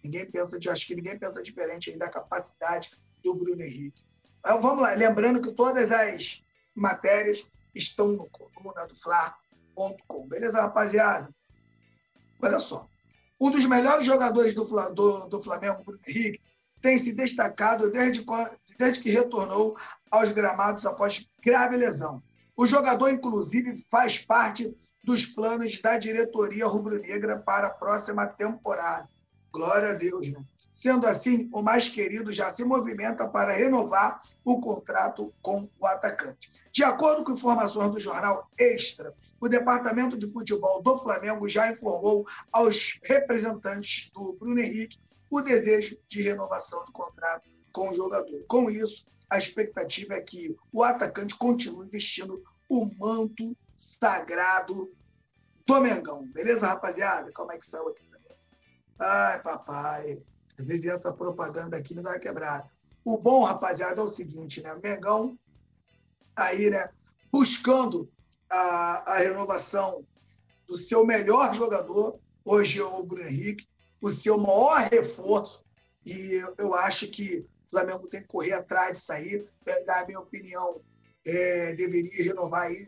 Ninguém 0.02 0.30
pensa, 0.30 0.58
acho 0.70 0.86
que 0.86 0.94
ninguém 0.94 1.18
pensa 1.18 1.42
diferente 1.42 1.90
aí 1.90 1.96
da 1.96 2.08
capacidade 2.08 2.92
do 3.22 3.34
Bruno 3.34 3.62
Henrique. 3.62 4.02
Então, 4.38 4.60
vamos 4.60 4.82
lá, 4.82 4.92
lembrando 4.94 5.40
que 5.40 5.52
todas 5.52 5.92
as 5.92 6.42
matérias 6.74 7.46
estão 7.74 8.08
no 8.08 8.28
coluna 8.30 8.86
do 8.86 8.96
Fla.com. 8.96 10.26
Beleza, 10.26 10.62
rapaziada? 10.62 11.28
Olha 12.40 12.58
só. 12.58 12.88
Um 13.38 13.50
dos 13.50 13.64
melhores 13.66 14.04
jogadores 14.04 14.54
do, 14.54 14.64
do, 14.94 15.28
do 15.28 15.40
Flamengo, 15.40 15.84
Bruno 15.84 16.00
Henrique, 16.06 16.40
tem 16.80 16.96
se 16.96 17.12
destacado 17.12 17.90
desde, 17.90 18.24
desde 18.78 19.02
que 19.02 19.10
retornou 19.10 19.76
aos 20.10 20.32
gramados 20.32 20.86
após 20.86 21.28
grave 21.42 21.76
lesão. 21.76 22.22
O 22.60 22.66
jogador, 22.66 23.08
inclusive, 23.08 23.74
faz 23.74 24.18
parte 24.18 24.76
dos 25.02 25.24
planos 25.24 25.80
da 25.80 25.96
diretoria 25.96 26.66
rubro-negra 26.66 27.38
para 27.38 27.68
a 27.68 27.70
próxima 27.70 28.26
temporada. 28.26 29.08
Glória 29.50 29.92
a 29.92 29.94
Deus, 29.94 30.30
né? 30.30 30.44
Sendo 30.70 31.06
assim, 31.06 31.48
o 31.54 31.62
mais 31.62 31.88
querido 31.88 32.30
já 32.30 32.50
se 32.50 32.62
movimenta 32.62 33.26
para 33.26 33.54
renovar 33.54 34.20
o 34.44 34.60
contrato 34.60 35.32
com 35.40 35.70
o 35.78 35.86
atacante. 35.86 36.52
De 36.70 36.84
acordo 36.84 37.24
com 37.24 37.32
informações 37.32 37.92
do 37.92 37.98
jornal 37.98 38.46
Extra, 38.58 39.14
o 39.40 39.48
departamento 39.48 40.18
de 40.18 40.30
futebol 40.30 40.82
do 40.82 40.98
Flamengo 40.98 41.48
já 41.48 41.72
informou 41.72 42.26
aos 42.52 43.00
representantes 43.04 44.10
do 44.12 44.34
Bruno 44.34 44.60
Henrique 44.60 44.98
o 45.30 45.40
desejo 45.40 45.96
de 46.10 46.20
renovação 46.20 46.84
de 46.84 46.92
contrato 46.92 47.48
com 47.72 47.88
o 47.88 47.94
jogador. 47.94 48.44
Com 48.46 48.68
isso, 48.68 49.06
a 49.30 49.38
expectativa 49.38 50.14
é 50.14 50.20
que 50.20 50.56
o 50.72 50.82
atacante 50.82 51.38
continue 51.38 51.88
vestindo 51.88 52.42
o 52.70 52.86
manto 52.96 53.56
sagrado 53.76 54.90
do 55.66 55.80
Mengão. 55.80 56.26
Beleza, 56.28 56.68
rapaziada? 56.68 57.32
Como 57.32 57.52
é 57.52 57.58
que 57.58 57.66
saiu 57.66 57.88
aqui? 57.88 58.02
Ai, 58.98 59.42
papai. 59.42 60.22
Às 60.58 60.66
vezes 60.66 60.84
entra 60.84 61.12
propaganda 61.12 61.76
aqui 61.76 61.94
me 61.94 62.02
dá 62.02 62.10
uma 62.10 62.18
quebrada. 62.18 62.70
O 63.04 63.18
bom, 63.18 63.44
rapaziada, 63.44 64.00
é 64.00 64.04
o 64.04 64.08
seguinte, 64.08 64.62
né? 64.62 64.74
O 64.74 64.80
Mengão 64.80 65.38
aí, 66.36 66.70
né, 66.70 66.88
buscando 67.32 68.10
a, 68.48 69.14
a 69.14 69.18
renovação 69.18 70.06
do 70.66 70.76
seu 70.76 71.04
melhor 71.04 71.54
jogador, 71.54 72.20
hoje 72.44 72.78
é 72.78 72.84
o 72.84 73.02
Bruno 73.02 73.26
Henrique, 73.26 73.68
o 74.00 74.10
seu 74.10 74.38
maior 74.38 74.88
reforço, 74.90 75.64
e 76.04 76.34
eu, 76.34 76.54
eu 76.56 76.74
acho 76.74 77.10
que 77.10 77.46
o 77.66 77.70
Flamengo 77.70 78.06
tem 78.06 78.22
que 78.22 78.28
correr 78.28 78.52
atrás 78.52 78.98
disso 78.98 79.12
aí. 79.12 79.46
É, 79.66 79.84
na 79.84 80.06
minha 80.06 80.20
opinião, 80.20 80.80
é, 81.24 81.74
deveria 81.74 82.24
renovar 82.24 82.68
aí 82.68 82.84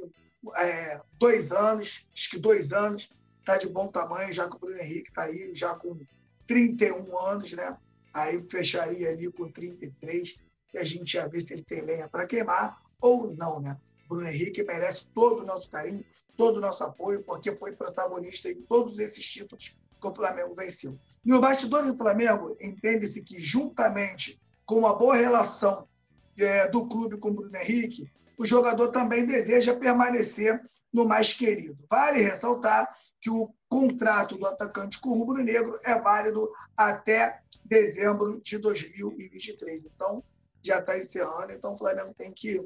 é, 0.56 1.00
dois 1.18 1.52
anos, 1.52 2.06
acho 2.14 2.30
que 2.30 2.38
dois 2.38 2.72
anos, 2.72 3.08
tá 3.44 3.56
de 3.56 3.68
bom 3.68 3.88
tamanho, 3.88 4.32
já 4.32 4.48
que 4.48 4.56
o 4.56 4.58
Bruno 4.58 4.78
Henrique 4.78 5.08
está 5.08 5.24
aí, 5.24 5.52
já 5.54 5.74
com 5.74 5.98
31 6.46 7.18
anos, 7.18 7.52
né? 7.52 7.76
Aí 8.12 8.42
fecharia 8.48 9.10
ali 9.10 9.30
com 9.30 9.50
33 9.50 10.36
e 10.74 10.78
a 10.78 10.84
gente 10.84 11.14
ia 11.14 11.28
ver 11.28 11.40
se 11.40 11.54
ele 11.54 11.64
tem 11.64 11.80
lenha 11.82 12.08
para 12.08 12.26
queimar 12.26 12.80
ou 13.00 13.34
não, 13.34 13.60
né? 13.60 13.78
Bruno 14.08 14.28
Henrique 14.28 14.62
merece 14.62 15.06
todo 15.14 15.42
o 15.42 15.46
nosso 15.46 15.70
carinho, 15.70 16.04
todo 16.36 16.56
o 16.56 16.60
nosso 16.60 16.84
apoio, 16.84 17.22
porque 17.22 17.56
foi 17.56 17.72
protagonista 17.72 18.50
em 18.50 18.60
todos 18.62 18.98
esses 18.98 19.24
títulos 19.24 19.76
que 20.00 20.06
o 20.06 20.14
Flamengo 20.14 20.54
venceu. 20.54 20.98
No 21.24 21.40
bastidor 21.40 21.84
do 21.84 21.96
Flamengo, 21.96 22.56
entende-se 22.60 23.22
que, 23.22 23.40
juntamente 23.40 24.38
com 24.66 24.78
uma 24.78 24.94
boa 24.94 25.16
relação 25.16 25.88
é, 26.36 26.68
do 26.68 26.86
clube 26.86 27.18
com 27.18 27.30
o 27.30 27.34
Bruno 27.34 27.56
Henrique, 27.56 28.10
o 28.38 28.46
jogador 28.46 28.88
também 28.88 29.26
deseja 29.26 29.74
permanecer 29.74 30.60
no 30.92 31.06
mais 31.06 31.32
querido. 31.32 31.78
Vale 31.90 32.22
ressaltar 32.22 32.88
que 33.20 33.30
o 33.30 33.52
contrato 33.68 34.36
do 34.36 34.46
atacante 34.46 35.00
com 35.00 35.10
o 35.10 35.18
Rubro 35.18 35.42
Negro 35.42 35.78
é 35.84 35.98
válido 36.00 36.50
até 36.76 37.40
dezembro 37.64 38.40
de 38.42 38.58
2023. 38.58 39.84
Então, 39.84 40.22
já 40.62 40.78
está 40.78 40.98
encerrando, 40.98 41.52
então 41.52 41.74
o 41.74 41.78
Flamengo 41.78 42.14
tem 42.14 42.32
que 42.32 42.60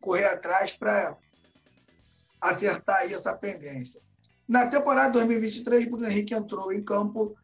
correr 0.00 0.26
atrás 0.26 0.72
para 0.72 1.16
acertar 2.40 2.98
aí 2.98 3.12
essa 3.12 3.36
pendência. 3.36 4.02
Na 4.46 4.66
temporada 4.66 5.12
2023, 5.12 5.90
Bruno 5.90 6.08
Henrique 6.08 6.34
entrou 6.34 6.72
em 6.72 6.82
campo 6.82 7.36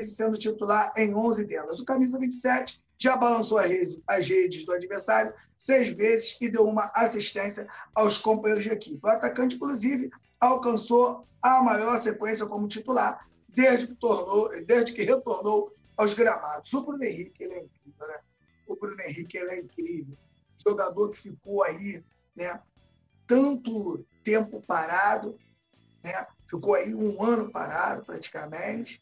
sendo 0.00 0.38
titular 0.38 0.92
em 0.96 1.14
11 1.14 1.44
delas. 1.44 1.78
O 1.78 1.84
camisa 1.84 2.18
27 2.18 2.81
já 3.02 3.16
balançou 3.16 3.58
as 3.58 4.28
redes 4.28 4.64
do 4.64 4.72
adversário 4.72 5.34
seis 5.58 5.88
vezes 5.88 6.36
e 6.40 6.48
deu 6.48 6.64
uma 6.64 6.88
assistência 6.94 7.66
aos 7.94 8.16
companheiros 8.16 8.62
de 8.62 8.70
equipe. 8.70 9.00
O 9.02 9.08
atacante, 9.08 9.56
inclusive, 9.56 10.08
alcançou 10.38 11.26
a 11.42 11.60
maior 11.62 11.98
sequência 11.98 12.46
como 12.46 12.68
titular 12.68 13.26
desde 13.48 13.88
que, 13.88 13.96
tornou, 13.96 14.48
desde 14.64 14.92
que 14.92 15.02
retornou 15.02 15.74
aos 15.96 16.14
gramados. 16.14 16.72
O 16.72 16.84
Bruno 16.84 17.02
Henrique 17.02 17.42
ele 17.42 17.54
é 17.54 17.58
incrível, 17.64 18.06
né? 18.06 18.20
O 18.68 18.76
Bruno 18.76 19.00
Henrique 19.00 19.36
ele 19.36 19.50
é 19.50 19.60
incrível. 19.60 20.16
Jogador 20.64 21.10
que 21.10 21.18
ficou 21.18 21.64
aí, 21.64 22.04
né? 22.36 22.62
Tanto 23.26 24.06
tempo 24.22 24.62
parado, 24.64 25.36
né? 26.04 26.24
Ficou 26.46 26.74
aí 26.74 26.94
um 26.94 27.20
ano 27.20 27.50
parado 27.50 28.04
praticamente, 28.04 29.01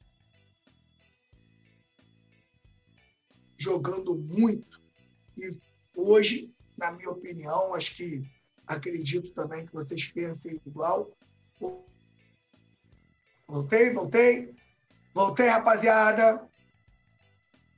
jogando 3.61 4.17
muito. 4.17 4.81
E 5.37 5.51
hoje, 5.95 6.51
na 6.77 6.91
minha 6.93 7.11
opinião, 7.11 7.75
acho 7.75 7.95
que 7.95 8.25
acredito 8.67 9.33
também 9.33 9.67
que 9.67 9.73
vocês 9.73 10.07
pensem 10.07 10.59
igual. 10.67 11.15
Voltei, 13.47 13.93
voltei. 13.93 14.55
Voltei, 15.15 15.49
rapaziada. 15.49 16.49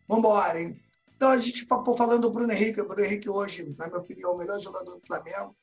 Vambora, 0.06 0.60
hein? 0.60 0.80
Então, 1.16 1.30
a 1.30 1.38
gente 1.38 1.64
for 1.64 1.96
falando 1.96 2.22
do 2.22 2.30
Bruno 2.30 2.52
Henrique. 2.52 2.80
O 2.80 2.86
Bruno 2.86 3.04
Henrique 3.04 3.28
hoje, 3.28 3.74
na 3.76 3.86
minha 3.86 3.98
opinião, 3.98 4.30
é 4.30 4.34
o 4.34 4.38
melhor 4.38 4.60
jogador 4.60 4.94
do 4.94 5.06
Flamengo. 5.06 5.56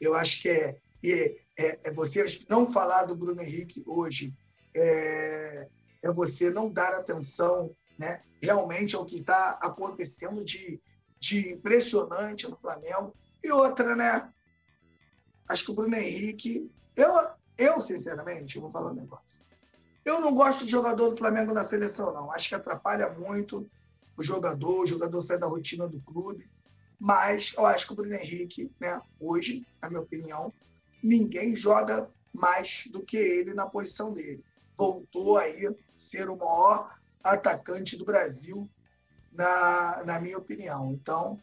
Eu 0.00 0.14
acho 0.14 0.40
que 0.40 0.48
é, 0.48 0.78
é, 1.04 1.36
é, 1.58 1.80
é 1.84 1.92
você 1.92 2.24
não 2.48 2.70
falar 2.70 3.04
do 3.04 3.16
Bruno 3.16 3.42
Henrique 3.42 3.82
hoje 3.86 4.32
é, 4.74 5.68
é 6.02 6.12
você 6.12 6.50
não 6.50 6.70
dar 6.70 6.94
atenção 6.94 7.74
né, 7.98 8.22
realmente 8.40 8.94
ao 8.94 9.04
que 9.04 9.16
está 9.16 9.58
acontecendo 9.62 10.44
de, 10.44 10.80
de 11.18 11.52
impressionante 11.52 12.48
no 12.48 12.56
Flamengo. 12.56 13.14
E 13.42 13.50
outra, 13.50 13.94
né? 13.94 14.30
Acho 15.48 15.64
que 15.64 15.70
o 15.70 15.74
Bruno 15.74 15.94
Henrique. 15.96 16.70
Eu, 16.94 17.12
eu 17.56 17.80
sinceramente, 17.80 18.58
vou 18.58 18.70
falar 18.70 18.90
um 18.90 18.94
negócio. 18.94 19.44
Eu 20.04 20.20
não 20.20 20.34
gosto 20.34 20.64
de 20.64 20.70
jogador 20.70 21.10
do 21.10 21.16
Flamengo 21.16 21.52
na 21.52 21.64
seleção, 21.64 22.12
não. 22.12 22.30
Acho 22.30 22.48
que 22.48 22.54
atrapalha 22.54 23.10
muito 23.10 23.68
o 24.16 24.22
jogador, 24.22 24.80
o 24.80 24.86
jogador 24.86 25.20
sai 25.20 25.38
da 25.38 25.46
rotina 25.46 25.88
do 25.88 26.00
clube. 26.00 26.48
Mas 26.98 27.52
eu 27.56 27.66
acho 27.66 27.86
que 27.86 27.92
o 27.92 27.96
Bruno 27.96 28.14
Henrique, 28.14 28.70
né, 28.80 29.00
hoje, 29.20 29.66
na 29.82 29.88
minha 29.88 30.00
opinião, 30.00 30.52
ninguém 31.02 31.54
joga 31.54 32.08
mais 32.32 32.88
do 32.90 33.02
que 33.02 33.16
ele 33.16 33.52
na 33.52 33.66
posição 33.66 34.12
dele. 34.12 34.42
Voltou 34.76 35.36
aí 35.36 35.74
ser 35.94 36.28
o 36.28 36.36
maior 36.36 36.95
atacante 37.32 37.96
do 37.96 38.04
Brasil, 38.04 38.68
na, 39.32 40.02
na 40.04 40.20
minha 40.20 40.38
opinião. 40.38 40.92
Então, 40.92 41.40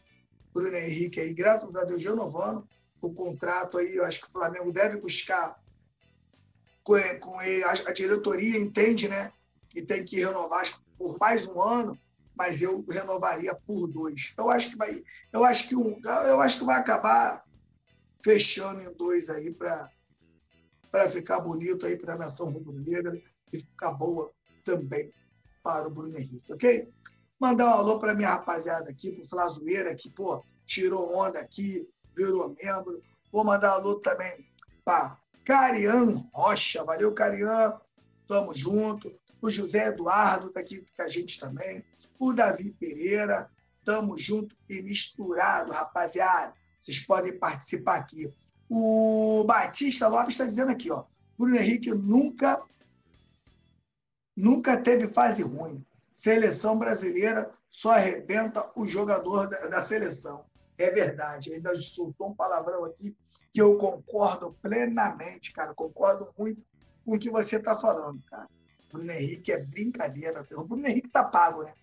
Bruno 0.52 0.76
Henrique 0.76 1.20
aí, 1.20 1.32
graças 1.32 1.76
a 1.76 1.84
Deus, 1.84 2.02
renovando 2.02 2.68
o 3.00 3.12
contrato 3.12 3.78
aí, 3.78 3.96
eu 3.96 4.04
acho 4.04 4.20
que 4.20 4.26
o 4.26 4.30
Flamengo 4.30 4.72
deve 4.72 4.96
buscar 4.96 5.60
com, 6.82 6.94
com 7.20 7.40
ele, 7.42 7.62
a, 7.64 7.70
a 7.70 7.92
diretoria 7.92 8.58
entende, 8.58 9.08
né, 9.08 9.32
que 9.68 9.82
tem 9.82 10.04
que 10.04 10.16
renovar 10.16 10.64
por 10.96 11.18
mais 11.18 11.46
um 11.46 11.60
ano, 11.60 11.98
mas 12.36 12.62
eu 12.62 12.84
renovaria 12.88 13.54
por 13.54 13.86
dois. 13.86 14.32
Eu 14.36 14.50
acho 14.50 14.70
que 14.70 14.76
vai, 14.76 15.02
eu 15.32 15.44
acho 15.44 15.68
que 15.68 15.76
um, 15.76 16.00
eu 16.26 16.40
acho 16.40 16.58
que 16.58 16.64
vai 16.64 16.78
acabar 16.78 17.44
fechando 18.22 18.80
em 18.80 18.92
dois 18.94 19.28
aí 19.28 19.52
para 19.52 19.90
para 20.90 21.10
ficar 21.10 21.40
bonito 21.40 21.86
aí 21.86 21.96
para 21.96 22.14
a 22.14 22.16
nação 22.16 22.52
rubro-negra 22.52 23.20
e 23.52 23.58
ficar 23.58 23.90
boa 23.90 24.32
também 24.62 25.12
para 25.64 25.88
o 25.88 25.90
Bruno 25.90 26.16
Henrique, 26.16 26.52
ok? 26.52 26.92
Mandar 27.40 27.68
um 27.68 27.78
alô 27.78 27.98
para 27.98 28.14
minha 28.14 28.28
rapaziada 28.28 28.90
aqui, 28.90 29.10
para 29.10 29.22
o 29.22 29.26
Flazoeira, 29.26 29.94
que, 29.94 30.10
pô, 30.10 30.44
tirou 30.66 31.16
onda 31.16 31.40
aqui, 31.40 31.88
virou 32.14 32.54
membro. 32.62 33.02
Vou 33.32 33.42
mandar 33.42 33.72
um 33.72 33.80
alô 33.80 33.94
também 33.96 34.46
para 34.84 35.18
Carian 35.42 36.28
Rocha. 36.32 36.84
Valeu, 36.84 37.12
Carian. 37.12 37.80
Tamo 38.28 38.54
junto. 38.54 39.10
O 39.40 39.50
José 39.50 39.88
Eduardo 39.88 40.48
está 40.48 40.60
aqui 40.60 40.84
com 40.96 41.02
a 41.02 41.08
gente 41.08 41.40
também. 41.40 41.82
O 42.18 42.32
Davi 42.32 42.70
Pereira. 42.70 43.50
Tamo 43.84 44.16
junto 44.16 44.56
e 44.68 44.80
misturado, 44.82 45.72
rapaziada. 45.72 46.54
Vocês 46.78 47.00
podem 47.00 47.38
participar 47.38 47.96
aqui. 47.96 48.32
O 48.68 49.44
Batista 49.44 50.08
Lopes 50.08 50.34
está 50.34 50.44
dizendo 50.44 50.70
aqui, 50.70 50.90
ó. 50.90 51.04
Bruno 51.38 51.56
Henrique 51.56 51.90
nunca 51.90 52.62
nunca 54.36 54.76
teve 54.76 55.06
fase 55.06 55.42
ruim. 55.42 55.84
Seleção 56.12 56.78
brasileira 56.78 57.50
só 57.68 57.92
arrebenta 57.92 58.70
o 58.76 58.86
jogador 58.86 59.48
da, 59.48 59.66
da 59.66 59.82
seleção. 59.82 60.44
É 60.78 60.90
verdade. 60.90 61.52
Ainda 61.52 61.74
soltou 61.80 62.28
um 62.28 62.34
palavrão 62.34 62.84
aqui 62.84 63.16
que 63.52 63.60
eu 63.60 63.76
concordo 63.76 64.56
plenamente, 64.62 65.52
cara. 65.52 65.74
Concordo 65.74 66.32
muito 66.38 66.64
com 67.04 67.14
o 67.14 67.18
que 67.18 67.30
você 67.30 67.56
está 67.56 67.76
falando, 67.76 68.22
cara. 68.24 68.48
Bruno 68.92 69.10
Henrique 69.10 69.52
é 69.52 69.58
brincadeira. 69.58 70.46
O 70.52 70.64
Bruno 70.64 70.86
Henrique 70.86 71.08
está 71.08 71.24
pago, 71.24 71.64
né? 71.64 71.74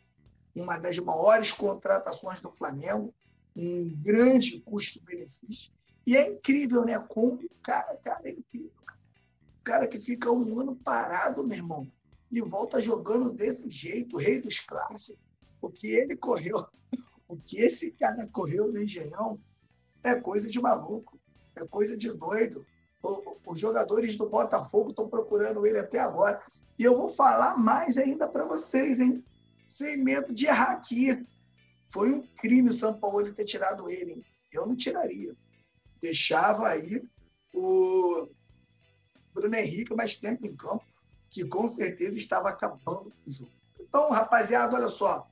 Uma 0.55 0.77
das 0.77 0.97
maiores 0.97 1.51
contratações 1.51 2.41
do 2.41 2.49
Flamengo, 2.49 3.13
um 3.55 3.93
grande 4.01 4.59
custo-benefício. 4.61 5.71
E 6.05 6.15
é 6.15 6.29
incrível, 6.29 6.85
né? 6.85 6.97
Como 6.99 7.35
o 7.35 7.49
cara, 7.61 7.95
cara, 7.97 8.29
é 8.29 8.31
incrível. 8.31 8.71
Cara. 8.85 8.99
O 9.59 9.63
cara 9.63 9.87
que 9.87 9.99
fica 9.99 10.31
um 10.31 10.59
ano 10.59 10.75
parado, 10.75 11.45
meu 11.45 11.57
irmão, 11.57 11.87
e 12.31 12.39
volta 12.41 12.79
jogando 12.79 13.31
desse 13.31 13.69
jeito, 13.69 14.17
rei 14.17 14.39
dos 14.39 14.59
clássicos. 14.59 15.21
O 15.61 15.69
que 15.69 15.87
ele 15.87 16.15
correu, 16.15 16.65
o 17.27 17.35
que 17.35 17.59
esse 17.59 17.91
cara 17.91 18.27
correu 18.27 18.71
no 18.71 18.81
Engenhão 18.81 19.39
é 20.03 20.15
coisa 20.15 20.49
de 20.49 20.59
maluco, 20.59 21.19
é 21.55 21.65
coisa 21.67 21.97
de 21.97 22.11
doido. 22.13 22.65
O, 23.03 23.37
os 23.51 23.59
jogadores 23.59 24.15
do 24.15 24.29
Botafogo 24.29 24.91
estão 24.91 25.09
procurando 25.09 25.65
ele 25.65 25.77
até 25.77 25.99
agora. 25.99 26.41
E 26.79 26.83
eu 26.83 26.95
vou 26.95 27.09
falar 27.09 27.57
mais 27.57 27.97
ainda 27.97 28.27
para 28.27 28.45
vocês, 28.45 28.99
hein? 28.99 29.23
Sem 29.65 29.97
medo 29.97 30.33
de 30.33 30.45
errar 30.45 30.71
aqui. 30.71 31.25
Foi 31.87 32.11
um 32.11 32.25
crime 32.37 32.69
o 32.69 32.73
São 32.73 32.97
Paulo 32.97 33.33
ter 33.33 33.45
tirado 33.45 33.89
ele. 33.89 34.13
Hein? 34.13 34.25
Eu 34.51 34.65
não 34.65 34.75
tiraria. 34.75 35.35
Deixava 36.01 36.69
aí 36.69 37.03
o 37.53 38.27
Bruno 39.33 39.55
Henrique 39.55 39.93
mais 39.93 40.15
tempo 40.15 40.45
em 40.47 40.55
campo 40.55 40.90
que 41.31 41.45
com 41.45 41.67
certeza 41.67 42.19
estava 42.19 42.49
acabando 42.49 43.09
com 43.09 43.29
o 43.29 43.31
jogo. 43.31 43.51
Então, 43.79 44.11
rapaziada, 44.11 44.75
olha 44.75 44.89
só, 44.89 45.27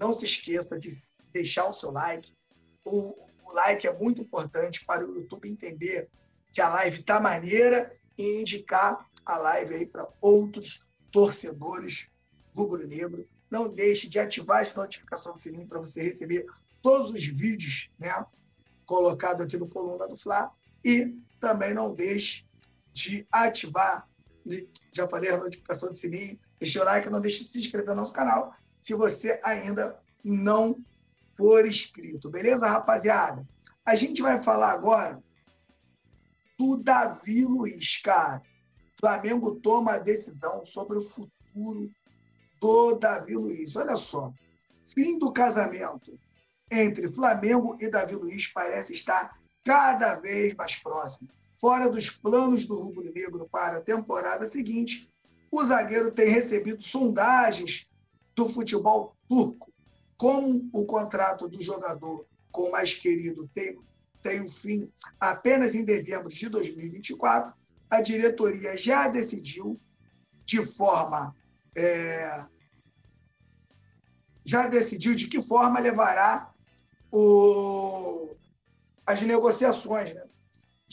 não 0.00 0.12
se 0.12 0.24
esqueça 0.24 0.78
de 0.78 0.88
deixar 1.32 1.68
o 1.68 1.72
seu 1.72 1.90
like. 1.90 2.34
O, 2.82 3.14
o 3.46 3.52
like 3.52 3.86
é 3.86 3.92
muito 3.92 4.22
importante 4.22 4.84
para 4.86 5.06
o 5.06 5.14
YouTube 5.14 5.48
entender 5.48 6.08
que 6.50 6.62
a 6.62 6.68
live 6.70 7.00
está 7.00 7.20
maneira 7.20 7.94
e 8.16 8.40
indicar 8.40 9.06
a 9.24 9.36
live 9.36 9.74
aí 9.74 9.86
para 9.86 10.08
outros 10.20 10.86
torcedores 11.12 12.08
rubro-negro. 12.56 13.28
Não 13.50 13.68
deixe 13.68 14.08
de 14.08 14.18
ativar 14.18 14.62
as 14.62 14.74
notificações 14.74 15.34
do 15.34 15.40
sininho 15.40 15.68
para 15.68 15.78
você 15.78 16.02
receber 16.02 16.46
todos 16.80 17.10
os 17.10 17.24
vídeos 17.24 17.90
né, 17.98 18.10
colocados 18.86 19.44
aqui 19.44 19.58
no 19.58 19.68
Coluna 19.68 20.08
do 20.08 20.16
Fla. 20.16 20.50
E 20.82 21.14
também 21.38 21.74
não 21.74 21.94
deixe 21.94 22.46
de 22.92 23.26
ativar 23.30 24.08
já 24.92 25.08
falei 25.08 25.30
a 25.30 25.38
notificação 25.38 25.90
do 25.90 25.94
sininho, 25.94 26.38
deixe 26.58 26.78
o 26.78 26.84
like, 26.84 27.10
não 27.10 27.20
deixe 27.20 27.44
de 27.44 27.50
se 27.50 27.58
inscrever 27.58 27.94
no 27.94 28.00
nosso 28.02 28.12
canal 28.12 28.54
se 28.78 28.94
você 28.94 29.40
ainda 29.42 29.98
não 30.22 30.76
for 31.36 31.66
inscrito. 31.66 32.30
Beleza, 32.30 32.68
rapaziada? 32.68 33.46
A 33.84 33.94
gente 33.94 34.22
vai 34.22 34.42
falar 34.42 34.72
agora 34.72 35.22
do 36.58 36.76
Davi 36.76 37.44
Luiz, 37.44 37.98
cara. 38.02 38.42
Flamengo 38.98 39.56
toma 39.56 39.94
a 39.94 39.98
decisão 39.98 40.64
sobre 40.64 40.98
o 40.98 41.02
futuro 41.02 41.90
do 42.60 42.94
Davi 42.96 43.34
Luiz. 43.34 43.74
Olha 43.76 43.96
só, 43.96 44.32
fim 44.84 45.18
do 45.18 45.32
casamento 45.32 46.18
entre 46.70 47.08
Flamengo 47.08 47.76
e 47.80 47.90
Davi 47.90 48.14
Luiz 48.14 48.48
parece 48.48 48.92
estar 48.92 49.38
cada 49.64 50.14
vez 50.16 50.54
mais 50.54 50.76
próximo. 50.76 51.28
Fora 51.60 51.88
dos 51.88 52.10
planos 52.10 52.66
do 52.66 52.74
rubro-negro 52.74 53.48
para 53.50 53.78
a 53.78 53.80
temporada 53.80 54.46
seguinte, 54.46 55.10
o 55.50 55.62
zagueiro 55.64 56.10
tem 56.10 56.28
recebido 56.28 56.82
sondagens 56.82 57.88
do 58.34 58.48
futebol 58.48 59.16
turco. 59.28 59.72
Como 60.16 60.68
o 60.72 60.84
contrato 60.84 61.48
do 61.48 61.62
jogador 61.62 62.26
com 62.50 62.68
o 62.68 62.72
mais 62.72 62.94
querido 62.94 63.48
tem, 63.52 63.78
tem 64.22 64.40
um 64.40 64.48
fim 64.48 64.90
apenas 65.18 65.74
em 65.74 65.84
dezembro 65.84 66.28
de 66.28 66.48
2024, 66.48 67.52
a 67.90 68.00
diretoria 68.00 68.76
já 68.76 69.08
decidiu 69.08 69.80
de 70.44 70.64
forma. 70.64 71.34
É, 71.76 72.44
já 74.44 74.66
decidiu 74.66 75.14
de 75.14 75.26
que 75.26 75.40
forma 75.40 75.80
levará 75.80 76.52
o, 77.10 78.34
as 79.06 79.22
negociações. 79.22 80.14
Né? 80.14 80.23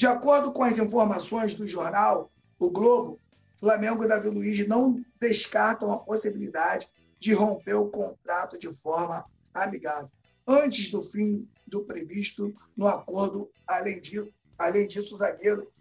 De 0.02 0.08
acordo 0.08 0.52
com 0.52 0.64
as 0.64 0.80
informações 0.80 1.54
do 1.54 1.68
jornal 1.68 2.32
O 2.58 2.72
Globo, 2.72 3.20
Flamengo 3.56 4.04
e 4.04 4.08
Davi 4.08 4.30
Luiz 4.30 4.68
não 4.68 5.00
descartam 5.20 5.92
a 5.92 6.00
possibilidade 6.00 6.90
de 7.20 7.36
romper 7.36 7.76
o 7.76 7.88
contrato 7.88 8.58
de 8.58 8.76
forma 8.76 9.24
amigável, 9.54 10.10
antes 10.48 10.90
do 10.90 11.04
fim 11.04 11.48
do 11.68 11.84
previsto 11.84 12.52
no 12.76 12.88
acordo. 12.88 13.52
Além 13.68 14.02
disso, 14.02 14.34
além 14.58 14.88
disso 14.88 15.14
o 15.14 15.18
zagueiro 15.20 15.72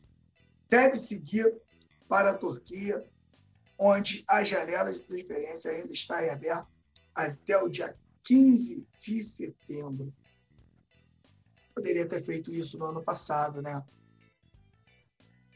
deve 0.69 0.99
seguir 0.99 1.59
para 2.07 2.33
a 2.33 2.37
Turquia, 2.37 3.03
onde 3.79 4.23
a 4.29 4.45
janela 4.45 4.93
de 4.93 5.01
transferência 5.01 5.71
ainda 5.71 5.95
está 5.95 6.19
aberta 6.31 6.69
até 7.15 7.57
o 7.57 7.71
dia 7.71 7.97
15 8.25 8.87
de 8.99 9.23
setembro. 9.23 10.13
Poderia 11.75 12.07
ter 12.07 12.21
feito 12.21 12.53
isso 12.53 12.77
no 12.77 12.85
ano 12.85 13.03
passado, 13.03 13.63
né? 13.63 13.83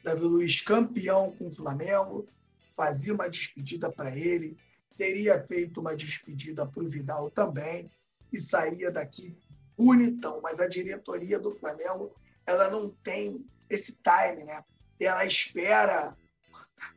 Davi 0.04 0.20
Luiz 0.20 0.60
campeão 0.60 1.32
com 1.32 1.48
o 1.48 1.52
Flamengo, 1.52 2.28
fazia 2.76 3.14
uma 3.14 3.26
despedida 3.26 3.90
para 3.90 4.14
ele, 4.14 4.54
teria 4.98 5.42
feito 5.42 5.80
uma 5.80 5.96
despedida 5.96 6.66
para 6.66 6.84
o 6.84 6.88
Vidal 6.88 7.30
também 7.30 7.90
e 8.30 8.38
saía 8.38 8.90
daqui 8.90 9.34
bonitão. 9.78 10.42
Mas 10.42 10.60
a 10.60 10.68
diretoria 10.68 11.38
do 11.38 11.52
Flamengo 11.52 12.14
ela 12.46 12.70
não 12.70 12.90
tem 12.90 13.46
esse 13.70 13.98
time, 14.02 14.44
né? 14.44 14.62
Ela 15.00 15.24
espera, 15.24 16.14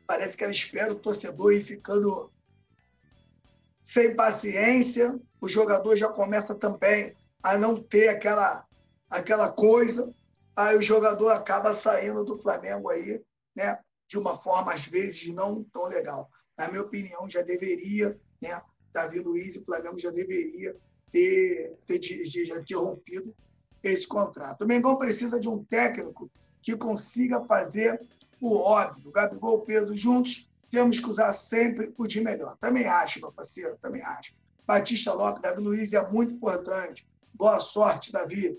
parece 0.06 0.36
que 0.36 0.44
ela 0.44 0.52
espera 0.52 0.92
o 0.92 0.98
torcedor 0.98 1.54
ir 1.54 1.64
ficando 1.64 2.30
sem 3.82 4.14
paciência, 4.14 5.18
o 5.40 5.48
jogador 5.48 5.96
já 5.96 6.08
começa 6.10 6.54
também 6.54 7.16
a 7.42 7.56
não 7.56 7.82
ter 7.82 8.08
aquela, 8.08 8.66
aquela 9.08 9.50
coisa, 9.50 10.14
aí 10.58 10.76
o 10.76 10.82
jogador 10.82 11.30
acaba 11.30 11.72
saindo 11.72 12.24
do 12.24 12.36
Flamengo 12.36 12.90
aí, 12.90 13.22
né? 13.54 13.78
De 14.08 14.18
uma 14.18 14.34
forma, 14.34 14.72
às 14.72 14.84
vezes, 14.84 15.32
não 15.32 15.62
tão 15.62 15.86
legal. 15.86 16.28
Na 16.56 16.66
minha 16.68 16.82
opinião, 16.82 17.30
já 17.30 17.42
deveria, 17.42 18.18
né? 18.42 18.60
Davi 18.92 19.20
Luiz 19.20 19.54
e 19.54 19.64
Flamengo 19.64 19.98
já 19.98 20.10
deveria 20.10 20.76
ter, 21.12 21.76
ter, 21.86 22.02
já 22.44 22.60
ter 22.60 22.74
rompido 22.74 23.32
esse 23.82 24.08
contrato. 24.08 24.64
O 24.64 24.66
Mengão 24.66 24.96
precisa 24.96 25.38
de 25.38 25.48
um 25.48 25.62
técnico 25.62 26.28
que 26.60 26.76
consiga 26.76 27.44
fazer 27.44 28.00
o 28.40 28.56
óbvio. 28.56 29.12
Gabigol 29.12 29.62
e 29.62 29.66
Pedro 29.66 29.94
juntos, 29.94 30.50
temos 30.68 30.98
que 30.98 31.08
usar 31.08 31.32
sempre 31.32 31.94
o 31.96 32.06
de 32.08 32.20
melhor. 32.20 32.56
Também 32.60 32.86
acho, 32.86 33.20
meu 33.20 33.30
parceiro, 33.30 33.78
também 33.80 34.02
acho. 34.02 34.34
Batista 34.66 35.12
Lopes, 35.12 35.40
Davi 35.40 35.60
Luiz 35.60 35.92
é 35.92 36.10
muito 36.10 36.34
importante. 36.34 37.08
Boa 37.32 37.60
sorte, 37.60 38.10
Davi. 38.10 38.58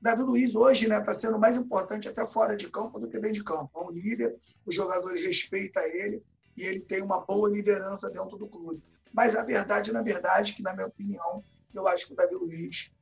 Davi 0.00 0.22
Luiz 0.22 0.54
hoje 0.54 0.84
está 0.84 0.98
né, 0.98 1.04
tá 1.04 1.12
sendo 1.12 1.38
mais 1.38 1.56
importante 1.56 2.08
até 2.08 2.24
fora 2.24 2.56
de 2.56 2.70
campo 2.70 3.00
do 3.00 3.08
que 3.08 3.18
dentro 3.18 3.34
de 3.34 3.44
campo. 3.44 3.70
É 3.74 3.80
um 3.80 3.90
líder, 3.90 4.36
os 4.64 4.74
jogadores 4.74 5.24
respeitam 5.24 5.82
ele 5.82 6.22
e 6.56 6.62
ele 6.62 6.80
tem 6.80 7.02
uma 7.02 7.20
boa 7.20 7.50
liderança 7.50 8.08
dentro 8.08 8.36
do 8.36 8.46
clube. 8.46 8.82
Mas 9.12 9.34
a 9.34 9.42
verdade, 9.42 9.92
na 9.92 10.02
verdade, 10.02 10.52
que 10.52 10.62
na 10.62 10.72
minha 10.72 10.86
opinião, 10.86 11.42
eu 11.74 11.86
acho 11.88 12.06
que 12.06 12.12
o 12.12 12.16
Davi 12.16 12.34
Luiz, 12.34 12.92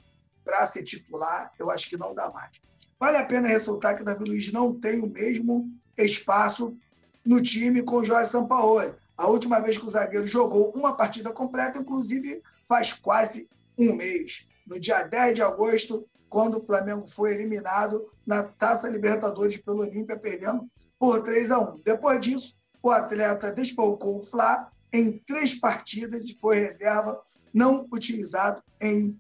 para 0.42 0.66
ser 0.66 0.84
titular, 0.84 1.52
eu 1.58 1.70
acho 1.70 1.88
que 1.88 1.96
não 1.96 2.14
dá 2.14 2.30
mais. 2.30 2.60
Vale 2.98 3.18
a 3.18 3.26
pena 3.26 3.48
ressaltar 3.48 3.94
que 3.94 4.02
o 4.02 4.04
Davi 4.04 4.24
Luiz 4.24 4.50
não 4.50 4.74
tem 4.74 5.00
o 5.00 5.06
mesmo 5.06 5.70
espaço 5.98 6.76
no 7.24 7.42
time 7.42 7.82
com 7.82 7.96
o 7.96 8.04
Jorge 8.04 8.30
Sampaoli. 8.30 8.94
A 9.18 9.26
última 9.26 9.60
vez 9.60 9.76
que 9.76 9.84
o 9.84 9.90
zagueiro 9.90 10.26
jogou 10.26 10.70
uma 10.72 10.96
partida 10.96 11.30
completa, 11.32 11.78
inclusive, 11.78 12.42
faz 12.68 12.92
quase 12.92 13.48
um 13.78 13.94
mês. 13.94 14.46
No 14.66 14.78
dia 14.80 15.02
10 15.02 15.34
de 15.34 15.42
agosto, 15.42 16.06
quando 16.28 16.58
o 16.58 16.62
Flamengo 16.62 17.06
foi 17.06 17.34
eliminado 17.34 18.10
na 18.26 18.42
Taça 18.42 18.88
Libertadores 18.88 19.56
pelo 19.58 19.80
Olímpia, 19.80 20.18
perdendo 20.18 20.68
por 20.98 21.22
3 21.22 21.50
a 21.50 21.60
1. 21.60 21.78
Depois 21.78 22.20
disso, 22.20 22.56
o 22.82 22.90
atleta 22.90 23.52
desfalcou 23.52 24.18
o 24.18 24.22
Fla 24.22 24.70
em 24.92 25.18
três 25.18 25.54
partidas 25.54 26.28
e 26.28 26.38
foi 26.38 26.60
reserva, 26.60 27.20
não 27.52 27.86
utilizado 27.92 28.62
em 28.80 29.18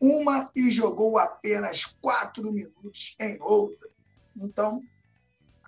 uma 0.00 0.50
e 0.54 0.70
jogou 0.70 1.18
apenas 1.18 1.84
quatro 1.84 2.52
minutos 2.52 3.16
em 3.18 3.38
outra. 3.40 3.88
Então, 4.36 4.82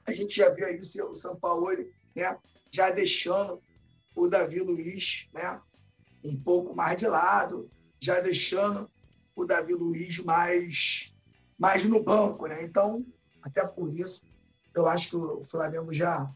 a 0.07 0.13
gente 0.13 0.37
já 0.37 0.51
viu 0.51 0.67
aí 0.67 0.81
o 0.81 1.15
São 1.15 1.37
Paulo 1.37 1.69
né, 2.15 2.39
já 2.71 2.91
deixando 2.91 3.61
o 4.15 4.29
Davi 4.29 4.61
Luiz 4.61 5.29
né, 5.33 5.61
um 6.23 6.37
pouco 6.37 6.75
mais 6.75 6.97
de 6.97 7.07
lado, 7.07 7.71
já 7.99 8.21
deixando 8.21 8.91
o 9.35 9.45
Davi 9.45 9.75
Luiz 9.75 10.19
mais, 10.19 11.13
mais 11.59 11.85
no 11.85 12.03
banco. 12.03 12.47
Né? 12.47 12.63
Então, 12.65 13.05
até 13.43 13.67
por 13.67 13.93
isso, 13.93 14.23
eu 14.75 14.87
acho 14.87 15.11
que 15.11 15.17
o 15.17 15.45
Flamengo 15.45 15.93
já 15.93 16.33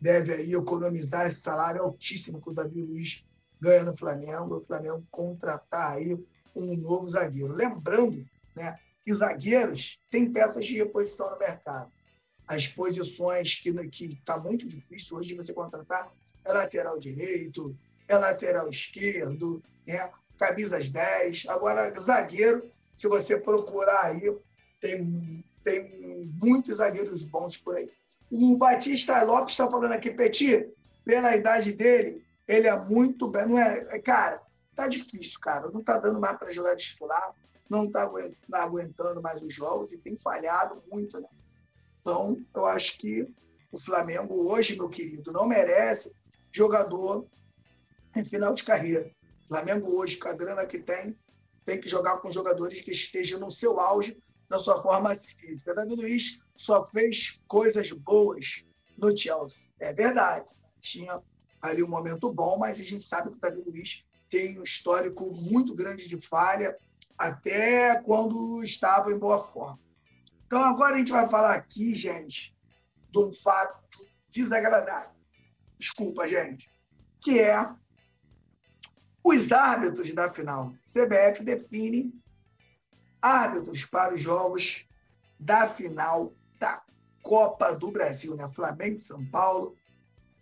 deve 0.00 0.32
aí 0.32 0.54
economizar 0.54 1.26
esse 1.26 1.40
salário 1.40 1.82
altíssimo 1.82 2.40
que 2.40 2.50
o 2.50 2.54
Davi 2.54 2.82
Luiz 2.82 3.24
ganha 3.60 3.84
no 3.84 3.96
Flamengo, 3.96 4.56
o 4.56 4.62
Flamengo 4.62 5.06
contratar 5.10 5.92
aí 5.92 6.18
um 6.54 6.76
novo 6.76 7.08
zagueiro. 7.08 7.52
Lembrando 7.52 8.24
né, 8.54 8.78
que 9.02 9.12
zagueiros 9.12 9.98
têm 10.10 10.32
peças 10.32 10.64
de 10.64 10.76
reposição 10.76 11.30
no 11.30 11.38
mercado. 11.38 11.90
As 12.46 12.68
posições 12.68 13.54
que 13.56 13.70
está 13.70 14.38
muito 14.38 14.68
difícil 14.68 15.16
hoje 15.16 15.28
de 15.28 15.34
você 15.34 15.52
contratar 15.52 16.12
é 16.44 16.52
lateral 16.52 16.98
direito, 16.98 17.76
é 18.06 18.16
lateral 18.16 18.68
esquerdo, 18.68 19.62
né? 19.86 20.10
Camisas 20.38 20.90
10. 20.90 21.46
Agora, 21.48 21.92
zagueiro, 21.98 22.70
se 22.94 23.08
você 23.08 23.38
procurar 23.38 24.06
aí, 24.06 24.34
tem, 24.80 25.44
tem 25.62 26.32
muitos 26.42 26.78
zagueiros 26.78 27.22
bons 27.22 27.56
por 27.56 27.76
aí. 27.76 27.90
O 28.30 28.56
Batista 28.56 29.22
Lopes 29.22 29.52
está 29.52 29.70
falando 29.70 29.92
aqui, 29.92 30.10
Petit, 30.10 30.68
pela 31.04 31.36
idade 31.36 31.72
dele, 31.72 32.24
ele 32.48 32.66
é 32.66 32.78
muito 32.80 33.28
bem. 33.28 33.46
Não 33.46 33.58
é, 33.58 33.86
é 33.90 33.98
cara, 34.00 34.42
tá 34.74 34.88
difícil, 34.88 35.38
cara. 35.40 35.70
Não 35.70 35.82
tá 35.82 35.98
dando 35.98 36.20
mais 36.20 36.36
para 36.36 36.52
jogar 36.52 36.76
titular, 36.76 37.34
não 37.68 37.90
tá 37.90 38.10
aguentando 38.52 39.22
mais 39.22 39.42
os 39.42 39.54
jogos 39.54 39.92
e 39.92 39.98
tem 39.98 40.16
falhado 40.16 40.82
muito, 40.90 41.20
né? 41.20 41.28
Então, 42.00 42.40
eu 42.54 42.66
acho 42.66 42.98
que 42.98 43.28
o 43.72 43.78
Flamengo 43.78 44.48
hoje, 44.48 44.76
meu 44.76 44.88
querido, 44.88 45.32
não 45.32 45.46
merece 45.46 46.14
jogador 46.52 47.26
em 48.14 48.24
final 48.24 48.54
de 48.54 48.64
carreira. 48.64 49.10
O 49.46 49.48
Flamengo 49.48 49.96
hoje, 49.96 50.16
com 50.16 50.28
a 50.28 50.32
grana 50.32 50.66
que 50.66 50.78
tem, 50.78 51.16
tem 51.64 51.80
que 51.80 51.88
jogar 51.88 52.18
com 52.18 52.30
jogadores 52.30 52.80
que 52.80 52.90
estejam 52.90 53.38
no 53.38 53.50
seu 53.50 53.78
auge 53.78 54.20
da 54.48 54.58
sua 54.58 54.82
forma 54.82 55.14
física. 55.14 55.72
Davi 55.72 55.94
Luiz 55.94 56.42
só 56.56 56.84
fez 56.84 57.40
coisas 57.46 57.90
boas 57.92 58.64
no 58.98 59.16
Chelsea. 59.16 59.70
É 59.78 59.92
verdade. 59.92 60.46
Tinha 60.80 61.22
ali 61.62 61.82
um 61.82 61.88
momento 61.88 62.32
bom, 62.32 62.58
mas 62.58 62.80
a 62.80 62.82
gente 62.82 63.04
sabe 63.04 63.30
que 63.30 63.36
o 63.36 63.40
Davi 63.40 63.62
Luiz 63.64 64.04
tem 64.28 64.58
um 64.58 64.64
histórico 64.64 65.32
muito 65.32 65.74
grande 65.74 66.08
de 66.08 66.18
falha, 66.18 66.76
até 67.16 68.00
quando 68.02 68.62
estava 68.64 69.12
em 69.12 69.18
boa 69.18 69.38
forma. 69.38 69.78
Então, 70.46 70.60
agora 70.60 70.96
a 70.96 70.98
gente 70.98 71.12
vai 71.12 71.28
falar 71.28 71.54
aqui, 71.54 71.94
gente, 71.94 72.54
de 73.12 73.18
um 73.18 73.32
fato 73.32 73.80
desagradável. 74.28 75.14
Desculpa, 75.78 76.28
gente. 76.28 76.68
Que 77.20 77.40
é 77.40 77.68
os 79.26 79.50
árbitros 79.50 80.14
da 80.14 80.30
final. 80.30 80.72
CBF 80.84 81.42
define 81.42 82.14
árbitros 83.20 83.84
para 83.84 84.14
os 84.14 84.20
jogos 84.20 84.86
da 85.36 85.66
final 85.66 86.32
da 86.60 86.80
Copa 87.22 87.72
do 87.72 87.90
Brasil, 87.90 88.36
né? 88.36 88.48
Flamengo 88.48 88.94
e 88.94 89.00
São 89.00 89.26
Paulo. 89.26 89.74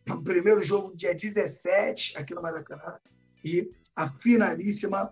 Primeiro 0.23 0.63
jogo, 0.63 0.95
dia 0.95 1.15
17, 1.15 2.19
aqui 2.19 2.35
no 2.35 2.43
Maracanã. 2.43 2.99
E 3.43 3.73
a 3.97 4.07
finalíssima, 4.07 5.11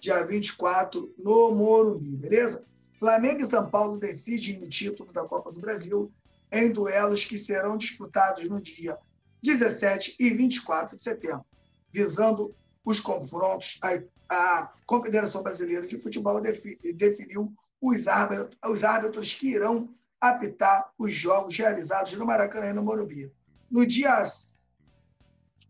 dia 0.00 0.26
24, 0.26 1.14
no 1.16 1.52
Morumbi, 1.52 2.16
beleza? 2.16 2.66
Flamengo 2.98 3.42
e 3.42 3.46
São 3.46 3.70
Paulo 3.70 3.96
decidem 3.96 4.60
o 4.60 4.66
título 4.66 5.12
da 5.12 5.24
Copa 5.24 5.52
do 5.52 5.60
Brasil 5.60 6.12
em 6.50 6.72
duelos 6.72 7.24
que 7.24 7.38
serão 7.38 7.76
disputados 7.76 8.48
no 8.48 8.60
dia 8.60 8.98
17 9.40 10.16
e 10.18 10.30
24 10.30 10.96
de 10.96 11.02
setembro, 11.02 11.44
visando 11.92 12.52
os 12.84 13.00
confrontos. 13.00 13.78
A, 13.82 14.00
a 14.28 14.72
Confederação 14.86 15.42
Brasileira 15.42 15.86
de 15.86 15.98
Futebol 15.98 16.40
definiu 16.40 17.52
os 17.80 18.06
árbitros, 18.06 18.56
os 18.66 18.84
árbitros 18.84 19.32
que 19.32 19.48
irão 19.48 19.88
apitar 20.20 20.90
os 20.98 21.12
jogos 21.12 21.56
realizados 21.56 22.12
no 22.14 22.26
Maracanã 22.26 22.70
e 22.70 22.72
no 22.72 22.82
Morumbi. 22.82 23.32
No 23.70 23.86
dia 23.86 24.22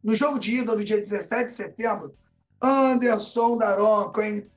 no 0.03 0.15
jogo 0.15 0.39
de 0.39 0.59
ida, 0.59 0.77
no 0.77 0.85
dia 0.85 0.99
17 0.99 1.47
de 1.47 1.53
setembro, 1.53 2.15
Anderson 2.61 3.57
Daronco, 3.57 4.21
hein? 4.21 4.51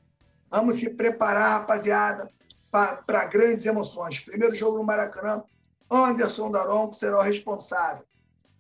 Vamos 0.50 0.76
se 0.76 0.94
preparar, 0.94 1.62
rapaziada, 1.62 2.32
para 2.70 3.26
grandes 3.26 3.66
emoções. 3.66 4.20
Primeiro 4.20 4.54
jogo 4.54 4.78
no 4.78 4.84
Maracanã, 4.84 5.44
Anderson 5.90 6.52
Daronco 6.52 6.94
será 6.94 7.20
o 7.20 7.22
responsável. 7.22 8.06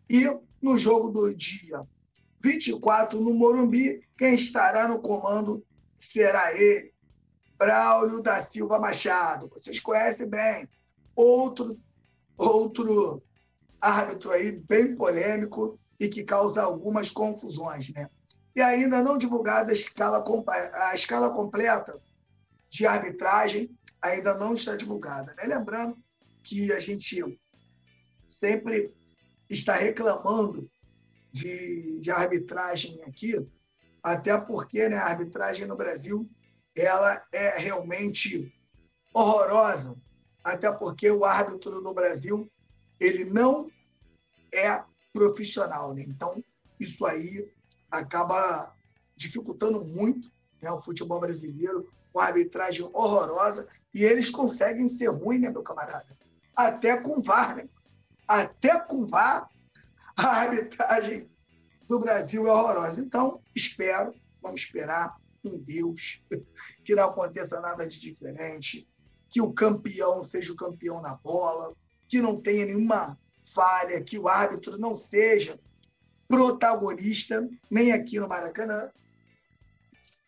E 0.09 0.23
no 0.61 0.77
jogo 0.77 1.09
do 1.09 1.33
dia 1.33 1.85
24, 2.41 3.19
no 3.19 3.33
Morumbi, 3.33 4.01
quem 4.17 4.35
estará 4.35 4.87
no 4.87 5.01
comando 5.01 5.65
será 5.97 6.53
ele, 6.53 6.93
Braulio 7.57 8.21
da 8.21 8.41
Silva 8.41 8.79
Machado. 8.79 9.49
Vocês 9.49 9.79
conhecem 9.79 10.29
bem. 10.29 10.69
Outro, 11.15 11.79
outro 12.37 13.23
árbitro 13.81 14.31
aí 14.31 14.51
bem 14.51 14.95
polêmico 14.95 15.79
e 15.99 16.07
que 16.07 16.23
causa 16.23 16.61
algumas 16.61 17.09
confusões, 17.09 17.91
né? 17.93 18.09
E 18.55 18.61
ainda 18.61 19.01
não 19.01 19.17
divulgada 19.17 19.71
a 19.71 19.73
escala, 19.73 20.23
a 20.89 20.95
escala 20.95 21.31
completa 21.31 21.99
de 22.69 22.85
arbitragem, 22.85 23.75
ainda 24.01 24.33
não 24.33 24.53
está 24.53 24.75
divulgada. 24.75 25.33
Né? 25.37 25.43
Lembrando 25.55 25.97
que 26.43 26.71
a 26.71 26.79
gente 26.79 27.39
sempre 28.25 28.93
está 29.49 29.75
reclamando 29.75 30.69
de, 31.37 31.99
de 31.99 32.11
arbitragem 32.11 33.01
aqui, 33.03 33.47
até 34.01 34.37
porque 34.37 34.89
né, 34.89 34.97
a 34.97 35.05
arbitragem 35.05 35.65
no 35.65 35.75
Brasil 35.75 36.29
ela 36.75 37.25
é 37.31 37.57
realmente 37.57 38.53
horrorosa, 39.13 39.95
até 40.43 40.71
porque 40.71 41.09
o 41.09 41.25
árbitro 41.25 41.81
no 41.81 41.93
Brasil 41.93 42.49
ele 42.99 43.25
não 43.25 43.69
é 44.53 44.83
profissional, 45.11 45.93
né? 45.93 46.03
Então 46.07 46.43
isso 46.79 47.05
aí 47.05 47.51
acaba 47.89 48.73
dificultando 49.15 49.83
muito 49.83 50.31
né, 50.61 50.71
o 50.71 50.79
futebol 50.79 51.19
brasileiro, 51.19 51.91
com 52.13 52.19
arbitragem 52.19 52.85
horrorosa, 52.93 53.67
e 53.93 54.03
eles 54.03 54.29
conseguem 54.29 54.87
ser 54.87 55.07
ruins, 55.07 55.41
né, 55.41 55.49
meu 55.49 55.63
camarada? 55.63 56.17
Até 56.55 56.97
com 56.97 57.21
VAR, 57.21 57.55
né? 57.55 57.67
Até 58.27 58.79
com 58.79 59.05
VAR, 59.07 59.49
a 60.17 60.27
arbitragem 60.27 61.29
do 61.87 61.99
Brasil 61.99 62.47
é 62.47 62.51
horrorosa. 62.51 62.99
Então, 62.99 63.39
espero, 63.55 64.15
vamos 64.41 64.61
esperar 64.61 65.15
em 65.45 65.57
Deus, 65.57 66.21
que 66.83 66.95
não 66.95 67.05
aconteça 67.05 67.61
nada 67.61 67.87
de 67.87 67.99
diferente, 67.99 68.87
que 69.29 69.39
o 69.39 69.53
campeão 69.53 70.23
seja 70.23 70.51
o 70.51 70.55
campeão 70.55 71.01
na 71.01 71.15
bola, 71.15 71.73
que 72.07 72.19
não 72.19 72.41
tenha 72.41 72.65
nenhuma 72.65 73.17
falha, 73.39 74.01
que 74.01 74.17
o 74.17 74.27
árbitro 74.27 74.77
não 74.77 74.95
seja 74.95 75.59
protagonista, 76.27 77.47
nem 77.69 77.91
aqui 77.91 78.19
no 78.19 78.27
Maracanã 78.27 78.89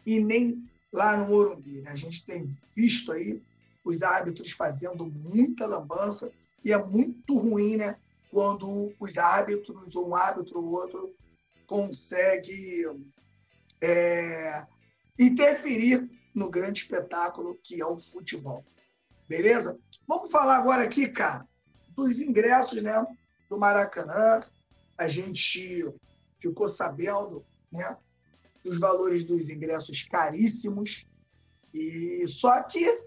e 0.05 0.19
nem 0.19 0.69
lá 0.93 1.17
no 1.17 1.27
Morumbi. 1.27 1.81
Né? 1.81 1.91
A 1.91 1.95
gente 1.95 2.25
tem 2.25 2.49
visto 2.75 3.11
aí 3.11 3.41
os 3.83 4.01
árbitros 4.01 4.51
fazendo 4.51 5.05
muita 5.05 5.65
lambança 5.65 6.31
e 6.63 6.71
é 6.71 6.77
muito 6.77 7.37
ruim 7.37 7.77
né, 7.77 7.97
quando 8.29 8.93
os 8.99 9.17
árbitros, 9.17 9.95
ou 9.95 10.09
um 10.09 10.15
árbitro 10.15 10.59
ou 10.59 10.71
outro, 10.71 11.13
consegue 11.65 12.85
é, 13.81 14.65
interferir 15.17 16.09
no 16.33 16.49
grande 16.49 16.81
espetáculo 16.81 17.59
que 17.63 17.81
é 17.81 17.85
o 17.85 17.97
futebol. 17.97 18.63
Beleza? 19.27 19.79
Vamos 20.07 20.31
falar 20.31 20.57
agora 20.57 20.83
aqui, 20.83 21.07
cara, 21.07 21.47
dos 21.89 22.19
ingressos 22.19 22.81
né, 22.81 23.05
do 23.49 23.57
Maracanã. 23.57 24.41
A 24.97 25.07
gente 25.07 25.85
ficou 26.39 26.67
sabendo 26.67 27.45
né, 27.71 27.97
dos 28.63 28.79
valores 28.79 29.23
dos 29.23 29.49
ingressos 29.49 30.03
caríssimos. 30.03 31.05
E 31.73 32.27
só 32.27 32.61
que 32.63 33.03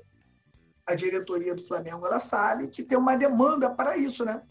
a 0.87 0.95
diretoria 0.95 1.55
do 1.55 1.67
Flamengo 1.67 2.07
ela 2.07 2.21
sabe 2.21 2.69
que 2.69 2.83
tem 2.83 2.99
uma 2.99 3.17
demanda 3.17 3.71
para 3.71 3.97
isso, 3.97 4.25
né? 4.25 4.43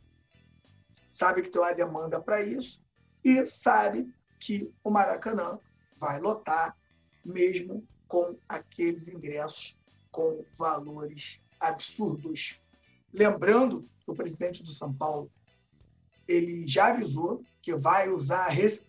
Sabe 1.12 1.42
que 1.42 1.50
tem 1.50 1.62
uma 1.62 1.74
demanda 1.74 2.22
para 2.22 2.42
isso 2.42 2.82
e 3.22 3.46
sabe 3.46 4.10
que 4.40 4.74
o 4.82 4.90
Maracanã 4.90 5.60
vai 5.98 6.22
lotar 6.22 6.78
mesmo 7.24 7.86
com 8.08 8.38
aqueles 8.48 9.10
ingressos 9.10 9.78
com 10.10 10.46
valores 10.58 11.42
absurdos. 11.60 12.62
Lembrando 13.14 13.90
que 14.00 14.10
o 14.10 14.16
presidente 14.16 14.64
do 14.64 14.72
São 14.72 14.94
Paulo 14.94 15.30
ele 16.26 16.66
já 16.66 16.88
avisou 16.88 17.44
que 17.62 17.76
vai 17.76 18.08
usar 18.10 18.48
res, 18.48 18.86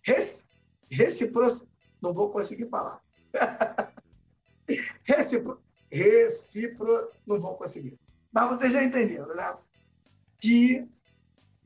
res, 0.00 0.46
reciprocidade. 0.90 1.70
Não 2.00 2.14
vou 2.14 2.30
conseguir 2.30 2.70
falar. 2.70 3.02
recipro, 5.04 5.62
recipro, 5.90 7.12
não 7.26 7.38
vou 7.38 7.56
conseguir. 7.56 7.98
Mas 8.32 8.48
vocês 8.48 8.72
já 8.72 8.82
entenderam, 8.82 9.36
né? 9.36 9.54
Que, 10.40 10.88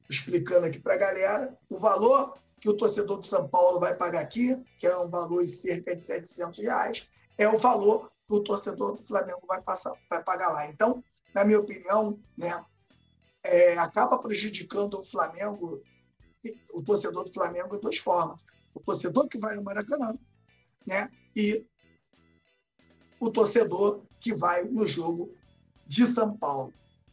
explicando 0.09 0.67
aqui 0.67 0.79
para 0.79 0.95
a 0.95 0.99
galera, 0.99 1.59
o 1.69 1.79
valor 1.79 2.39
que 2.61 2.69
o 2.69 2.77
torcedor 2.77 3.19
do 3.19 3.27
São 3.27 3.49
Paulo 3.49 3.79
vai 3.79 3.95
pagar 3.95 4.21
aqui, 4.21 4.57
que 4.79 4.87
é 4.87 4.97
um 4.97 5.09
valor 5.09 5.45
de 5.45 5.51
cerca 5.51 5.95
de 5.95 6.03
700 6.03 6.59
reais, 6.59 7.07
é 7.37 7.49
o 7.49 7.59
valor 7.59 8.11
que 8.27 8.35
o 8.35 8.41
torcedor 8.41 8.97
do 8.97 9.05
Flamengo 9.05 9.43
vai, 9.47 9.61
passar, 9.61 9.93
vai 10.09 10.23
pagar 10.23 10.51
lá. 10.51 10.67
Então, 10.67 11.03
na 11.35 11.45
minha 11.45 11.61
opinião, 11.61 12.19
né, 12.37 12.65
é, 13.45 13.79
acaba 13.79 14.19
prejudicando 14.19 14.95
o 14.95 15.05
Flamengo, 15.05 15.83
o 16.73 16.83
torcedor 16.83 17.25
do 17.25 17.33
Flamengo 17.33 17.77
de 17.77 17.83
duas 17.83 17.99
formas. 17.99 18.41
O 18.75 18.81
torcedor 18.81 19.29
que 19.29 19.39
vai 19.39 19.55
no 19.55 19.63
Maracanã, 19.63 20.19
né? 20.87 21.11
E 21.35 21.67
o 23.21 23.31
torcedor 23.31 24.03
que 24.21 24.35
vai 24.35 24.65
no 24.65 24.87
jogo 24.87 25.33
de 25.87 26.07
São 26.07 26.37
Paulo. 26.37 26.73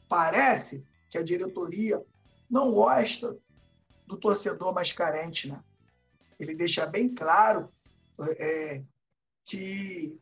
Parece 0.10 0.86
que 1.10 1.18
a 1.18 1.24
diretoria 1.24 2.04
não 2.54 2.72
gosta 2.72 3.36
do 4.06 4.16
torcedor 4.16 4.76
mais 4.76 4.94
carente, 4.94 5.48
né? 5.48 5.60
Ele 6.40 6.54
deixa 6.54 6.86
bem 6.86 7.12
claro 7.12 7.74
é, 8.38 8.84
que 9.44 10.20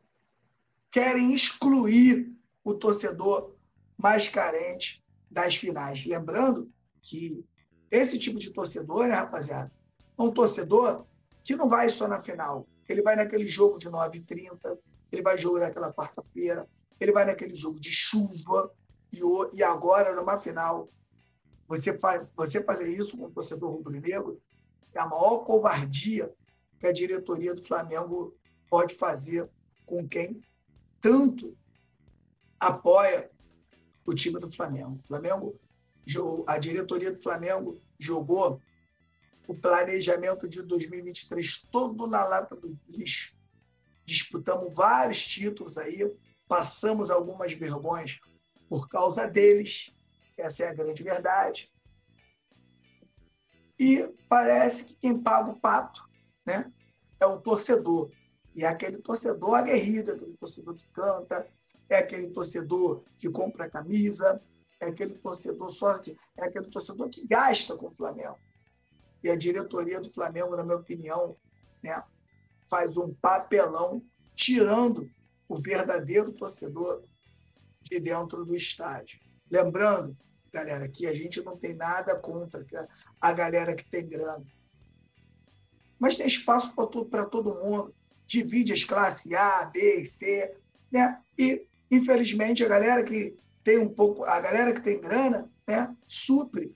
querem 0.90 1.34
excluir 1.34 2.34
o 2.64 2.74
torcedor 2.74 3.54
mais 3.98 4.30
carente 4.30 5.04
das 5.30 5.58
finais. 5.58 6.06
Lembrando 6.06 6.72
que 7.02 7.44
esse 7.92 8.18
tipo 8.18 8.40
de 8.40 8.52
torcedor, 8.52 9.08
né, 9.08 9.14
rapaziada, 9.14 9.70
é 10.18 10.22
um 10.22 10.32
torcedor 10.32 11.06
que 11.44 11.58
não 11.58 11.68
vai 11.68 11.90
só 11.90 12.08
na 12.08 12.22
final. 12.22 12.66
Ele 12.88 13.02
vai 13.02 13.18
naquele 13.18 13.46
jogo 13.46 13.78
de 13.78 13.90
9h30, 13.90 14.78
ele 15.12 15.22
vai 15.22 15.38
jogo 15.38 15.60
daquela 15.60 15.94
quarta-feira, 15.94 16.66
ele 16.98 17.12
vai 17.12 17.26
naquele 17.26 17.58
jogo 17.58 17.78
de 17.78 17.92
chuva, 17.92 18.72
e, 19.12 19.20
e 19.54 19.62
agora, 19.62 20.16
numa 20.16 20.40
final, 20.40 20.90
você, 21.72 21.98
faz, 21.98 22.30
você 22.36 22.62
fazer 22.62 22.92
isso 22.92 23.18
com 23.18 23.28
o 23.28 23.32
torcedor 23.32 23.72
rubro-negro 23.72 24.42
é 24.94 25.00
a 25.00 25.06
maior 25.06 25.40
covardia 25.46 26.30
que 26.78 26.86
a 26.86 26.92
diretoria 26.92 27.56
do 27.56 27.62
Flamengo 27.62 28.36
pode 28.70 28.94
fazer 28.94 29.50
com 29.86 30.06
quem 30.06 30.44
tanto 31.00 31.58
apoia 32.60 33.32
o 34.06 34.14
time 34.14 34.38
do 34.38 34.52
Flamengo. 34.52 35.00
O 35.02 35.08
Flamengo, 35.08 35.60
a 36.46 36.58
diretoria 36.58 37.10
do 37.10 37.22
Flamengo 37.22 37.82
jogou 37.98 38.62
o 39.48 39.56
planejamento 39.56 40.50
de 40.50 40.62
2023 40.64 41.70
todo 41.72 42.06
na 42.06 42.26
lata 42.26 42.54
do 42.54 42.78
lixo. 42.90 43.34
Disputamos 44.06 44.76
vários 44.76 45.26
títulos 45.26 45.78
aí, 45.78 46.12
passamos 46.50 47.10
algumas 47.10 47.54
vergonhas 47.54 48.20
por 48.68 48.90
causa 48.90 49.26
deles. 49.26 49.94
Essa 50.42 50.64
é 50.64 50.70
a 50.70 50.74
grande 50.74 51.04
verdade. 51.04 51.72
E 53.80 54.14
parece 54.28 54.84
que 54.86 54.96
quem 54.96 55.22
paga 55.22 55.52
o 55.52 55.60
pato 55.60 56.08
né, 56.46 56.72
é 57.20 57.26
o 57.26 57.40
torcedor. 57.40 58.12
E 58.56 58.64
é 58.64 58.68
aquele 58.68 58.98
torcedor 58.98 59.56
aguerrido, 59.56 60.12
aquele 60.12 60.36
torcedor 60.38 60.76
que 60.76 60.88
canta, 60.90 61.48
é 61.90 61.98
aquele 61.98 62.30
torcedor 62.30 63.04
que 63.18 63.30
compra 63.30 63.70
camisa, 63.70 64.42
é 64.80 64.88
aquele 64.88 65.16
torcedor 65.16 65.70
só 65.70 66.00
que 66.00 66.18
é 66.38 66.46
aquele 66.46 66.68
torcedor 66.68 67.10
que 67.10 67.26
gasta 67.26 67.78
com 67.78 67.88
o 67.88 67.94
Flamengo. 67.94 68.38
E 69.24 69.30
a 69.30 69.36
diretoria 69.36 70.02
do 70.02 70.10
Flamengo, 70.10 70.56
na 70.56 70.64
minha 70.64 70.78
opinião, 70.78 71.38
né, 71.84 72.04
faz 72.68 72.98
um 72.98 73.14
papelão 73.14 74.04
tirando 74.34 75.10
o 75.48 75.56
verdadeiro 75.56 76.32
torcedor 76.32 77.04
de 77.84 78.00
dentro 78.00 78.44
do 78.44 78.56
estádio. 78.56 79.20
Lembrando 79.50 80.18
galera, 80.52 80.88
que 80.88 81.08
a 81.08 81.14
gente 81.14 81.42
não 81.42 81.58
tem 81.58 81.74
nada 81.74 82.16
contra 82.20 82.66
a 83.20 83.32
galera 83.32 83.76
que 83.76 83.86
tem 83.86 84.08
grana. 84.08 84.46
Mas 86.00 86.18
tem 86.18 86.28
espaço 86.28 86.74
para 87.10 87.26
todo 87.26 87.56
mundo. 87.56 87.94
Divide 88.26 88.74
as 88.74 88.84
classes 88.84 89.32
A, 89.34 89.66
B 89.66 90.04
C, 90.06 90.56
né? 90.92 91.20
E, 91.38 91.68
infelizmente, 91.90 92.64
a 92.64 92.68
galera 92.68 93.04
que 93.04 93.38
tem 93.64 93.78
um 93.78 93.90
pouco, 93.90 94.24
a 94.24 94.40
galera 94.40 94.74
que 94.74 94.82
tem 94.82 95.00
grana, 95.00 95.50
né, 95.68 95.96
supre 96.08 96.76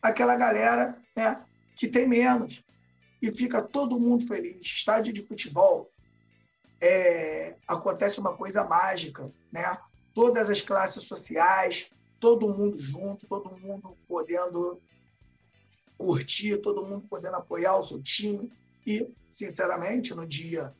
aquela 0.00 0.36
galera, 0.36 0.96
né, 1.14 1.44
que 1.76 1.86
tem 1.86 2.08
menos. 2.08 2.64
E 3.20 3.30
fica 3.30 3.62
todo 3.62 4.00
mundo 4.00 4.26
feliz. 4.26 4.60
Estádio 4.60 5.12
de 5.12 5.22
futebol, 5.22 5.92
é, 6.80 7.56
acontece 7.68 8.18
uma 8.18 8.36
coisa 8.36 8.64
mágica, 8.64 9.30
né? 9.52 9.78
Todas 10.14 10.50
as 10.50 10.60
classes 10.60 11.04
sociais, 11.04 11.90
todo 12.22 12.48
mundo 12.48 12.80
junto, 12.80 13.26
todo 13.26 13.50
mundo 13.58 13.98
podendo 14.06 14.80
curtir, 15.98 16.58
todo 16.58 16.84
mundo 16.84 17.04
podendo 17.08 17.34
apoiar 17.34 17.76
o 17.76 17.82
seu 17.82 18.00
time. 18.00 18.48
E, 18.86 19.12
sinceramente, 19.28 20.14
no 20.14 20.24
dia 20.24 20.72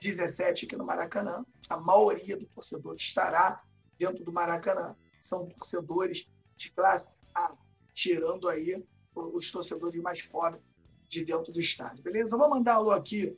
17 0.00 0.64
aqui 0.64 0.74
no 0.74 0.86
Maracanã, 0.86 1.44
a 1.68 1.76
maioria 1.76 2.38
do 2.38 2.46
torcedor 2.46 2.94
estará 2.94 3.62
dentro 3.98 4.24
do 4.24 4.32
Maracanã. 4.32 4.96
São 5.20 5.44
torcedores 5.44 6.26
de 6.56 6.70
classe 6.70 7.18
A, 7.34 7.54
tirando 7.92 8.48
aí 8.48 8.82
os 9.14 9.52
torcedores 9.52 10.00
mais 10.00 10.22
pobres 10.22 10.62
de 11.06 11.22
dentro 11.22 11.52
do 11.52 11.60
estádio. 11.60 12.02
Beleza? 12.02 12.38
Vou 12.38 12.48
mandar 12.48 12.76
alô 12.76 12.92
aqui 12.92 13.36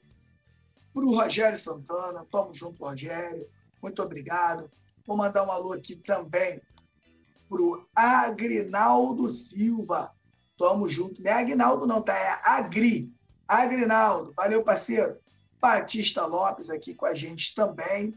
para 0.92 1.04
o 1.04 1.16
Rogério 1.16 1.58
Santana. 1.58 2.24
Tamo 2.30 2.54
junto, 2.54 2.84
Rogério. 2.84 3.50
Muito 3.82 4.00
obrigado. 4.00 4.70
Vou 5.04 5.16
mandar 5.16 5.44
um 5.44 5.50
alô 5.50 5.72
aqui 5.72 5.96
também 5.96 6.62
para 7.54 7.62
o 7.62 7.86
Agrinaldo 7.94 9.28
Silva. 9.28 10.12
Tamo 10.58 10.88
junto. 10.88 11.22
Não 11.22 11.30
é 11.30 11.34
Agnaldo, 11.34 11.86
não, 11.86 12.02
tá? 12.02 12.12
É 12.12 12.40
Agri. 12.42 13.12
Agrinaldo. 13.46 14.32
Valeu, 14.36 14.64
parceiro. 14.64 15.16
Batista 15.60 16.26
Lopes 16.26 16.68
aqui 16.68 16.94
com 16.94 17.06
a 17.06 17.14
gente 17.14 17.54
também. 17.54 18.12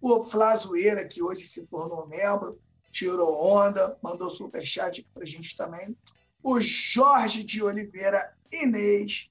O 0.00 0.22
Flazoeira, 0.22 1.04
que 1.04 1.20
hoje 1.20 1.42
se 1.42 1.66
tornou 1.66 2.06
membro, 2.06 2.60
tirou 2.92 3.44
onda, 3.44 3.98
mandou 4.00 4.30
superchat 4.30 5.00
aqui 5.00 5.08
para 5.12 5.24
a 5.24 5.26
gente 5.26 5.56
também. 5.56 5.96
O 6.40 6.60
Jorge 6.60 7.42
de 7.42 7.62
Oliveira 7.62 8.32
Inês. 8.52 9.28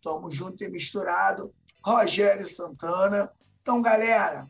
Tamo 0.00 0.30
junto 0.30 0.62
e 0.62 0.68
misturado. 0.68 1.52
Rogério 1.82 2.46
Santana. 2.46 3.32
Então, 3.62 3.82
galera, 3.82 4.48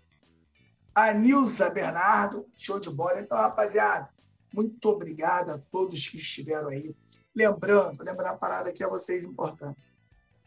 a 0.94 1.12
Nilza 1.12 1.70
Bernardo, 1.70 2.46
show 2.56 2.78
de 2.78 2.88
bola. 2.88 3.20
Então, 3.20 3.36
rapaziada, 3.36 4.08
muito 4.52 4.88
obrigado 4.88 5.50
a 5.50 5.58
todos 5.58 6.06
que 6.06 6.18
estiveram 6.18 6.68
aí. 6.68 6.94
Lembrando, 7.34 8.04
lembrando 8.04 8.28
a 8.28 8.36
parada 8.36 8.70
aqui 8.70 8.84
a 8.84 8.88
vocês 8.88 9.24
importante. 9.24 9.78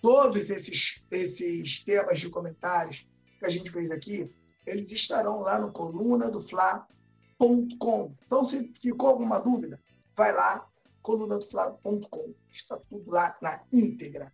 Todos 0.01 0.49
esses, 0.49 1.03
esses 1.11 1.83
temas 1.83 2.19
de 2.19 2.29
comentários 2.29 3.05
que 3.37 3.45
a 3.45 3.49
gente 3.49 3.69
fez 3.69 3.91
aqui, 3.91 4.31
eles 4.65 4.91
estarão 4.91 5.41
lá 5.41 5.59
no 5.59 5.71
coluna 5.71 6.31
do 6.31 6.41
Fla.com. 6.41 8.15
Então, 8.25 8.45
se 8.45 8.71
ficou 8.73 9.09
alguma 9.09 9.39
dúvida, 9.39 9.81
vai 10.15 10.31
lá, 10.31 10.65
coluna 11.01 11.37
do 11.37 11.45
Fla.com. 11.45 12.33
Está 12.49 12.77
tudo 12.77 13.11
lá 13.11 13.35
na 13.41 13.61
íntegra. 13.71 14.31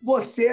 Você, 0.00 0.48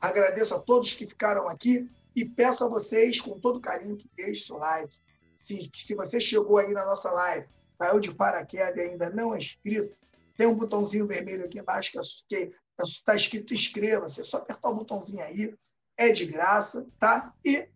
agradeço 0.00 0.54
a 0.54 0.58
todos 0.58 0.92
que 0.92 1.06
ficaram 1.06 1.48
aqui 1.48 1.88
e 2.16 2.24
peço 2.24 2.64
a 2.64 2.68
vocês, 2.68 3.20
com 3.20 3.38
todo 3.38 3.60
carinho, 3.60 3.94
que 3.94 4.08
deixem 4.16 4.46
seu 4.46 4.56
like. 4.56 4.98
Se, 5.36 5.70
se 5.74 5.94
você 5.94 6.18
chegou 6.18 6.56
aí 6.56 6.72
na 6.72 6.86
nossa 6.86 7.10
live, 7.10 7.46
caiu 7.78 8.00
de 8.00 8.14
paraquedas 8.14 8.78
e 8.78 8.88
ainda 8.88 9.10
não 9.10 9.34
é 9.34 9.38
inscrito, 9.38 9.94
tem 10.34 10.46
um 10.46 10.54
botãozinho 10.54 11.06
vermelho 11.06 11.44
aqui 11.44 11.58
embaixo 11.58 11.92
que 11.92 11.98
está 11.98 13.12
é 13.12 13.16
escrito 13.16 13.52
inscreva-se. 13.52 14.22
É 14.22 14.24
só 14.24 14.38
apertar 14.38 14.70
o 14.70 14.74
botãozinho 14.74 15.22
aí, 15.22 15.54
é 15.94 16.10
de 16.10 16.24
graça, 16.24 16.86
tá? 16.98 17.34
E 17.44 17.68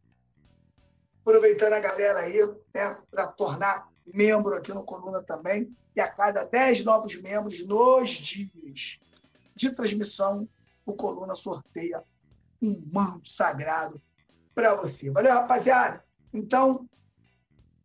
aproveitando 1.21 1.75
a 1.75 1.81
galera 1.81 2.21
aí, 2.21 2.39
né, 2.75 2.99
para 3.11 3.27
tornar 3.27 3.91
membro 4.07 4.55
aqui 4.55 4.73
no 4.73 4.85
Coluna 4.85 5.23
também. 5.23 5.71
E 5.95 6.01
a 6.01 6.09
cada 6.09 6.45
10 6.45 6.83
novos 6.85 7.15
membros 7.15 7.67
nos 7.67 8.11
dias 8.11 8.99
de 9.55 9.71
transmissão, 9.71 10.49
o 10.87 10.95
Coluna 10.95 11.35
sorteia 11.35 12.03
um 12.63 12.91
manto 12.91 13.29
sagrado 13.29 14.01
para 14.55 14.75
você. 14.75 15.11
Valeu, 15.11 15.33
rapaziada? 15.33 16.05
Então, 16.33 16.89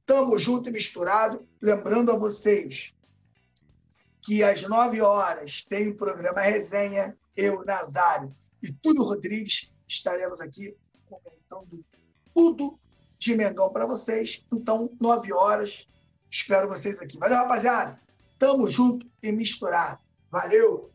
tamo 0.05 0.37
junto 0.37 0.69
e 0.69 0.71
misturado. 0.71 1.47
Lembrando 1.61 2.11
a 2.11 2.17
vocês 2.17 2.93
que 4.21 4.43
às 4.43 4.61
9 4.61 5.01
horas 5.01 5.63
tem 5.63 5.89
o 5.89 5.95
programa 5.95 6.41
Resenha, 6.41 7.15
eu, 7.35 7.63
Nazário 7.63 8.31
e 8.61 8.71
Túlio 8.71 9.03
Rodrigues 9.03 9.71
estaremos 9.87 10.41
aqui 10.41 10.75
comentando 11.07 11.85
tudo 12.33 12.79
de 13.19 13.35
Mengão 13.35 13.71
para 13.71 13.85
vocês. 13.85 14.43
Então, 14.51 14.91
9 14.99 15.31
horas, 15.33 15.87
espero 16.29 16.67
vocês 16.67 16.99
aqui. 16.99 17.17
Valeu, 17.19 17.37
rapaziada? 17.37 17.99
Tamo 18.39 18.67
junto 18.67 19.07
e 19.21 19.31
misturado. 19.31 19.99
Valeu! 20.31 20.94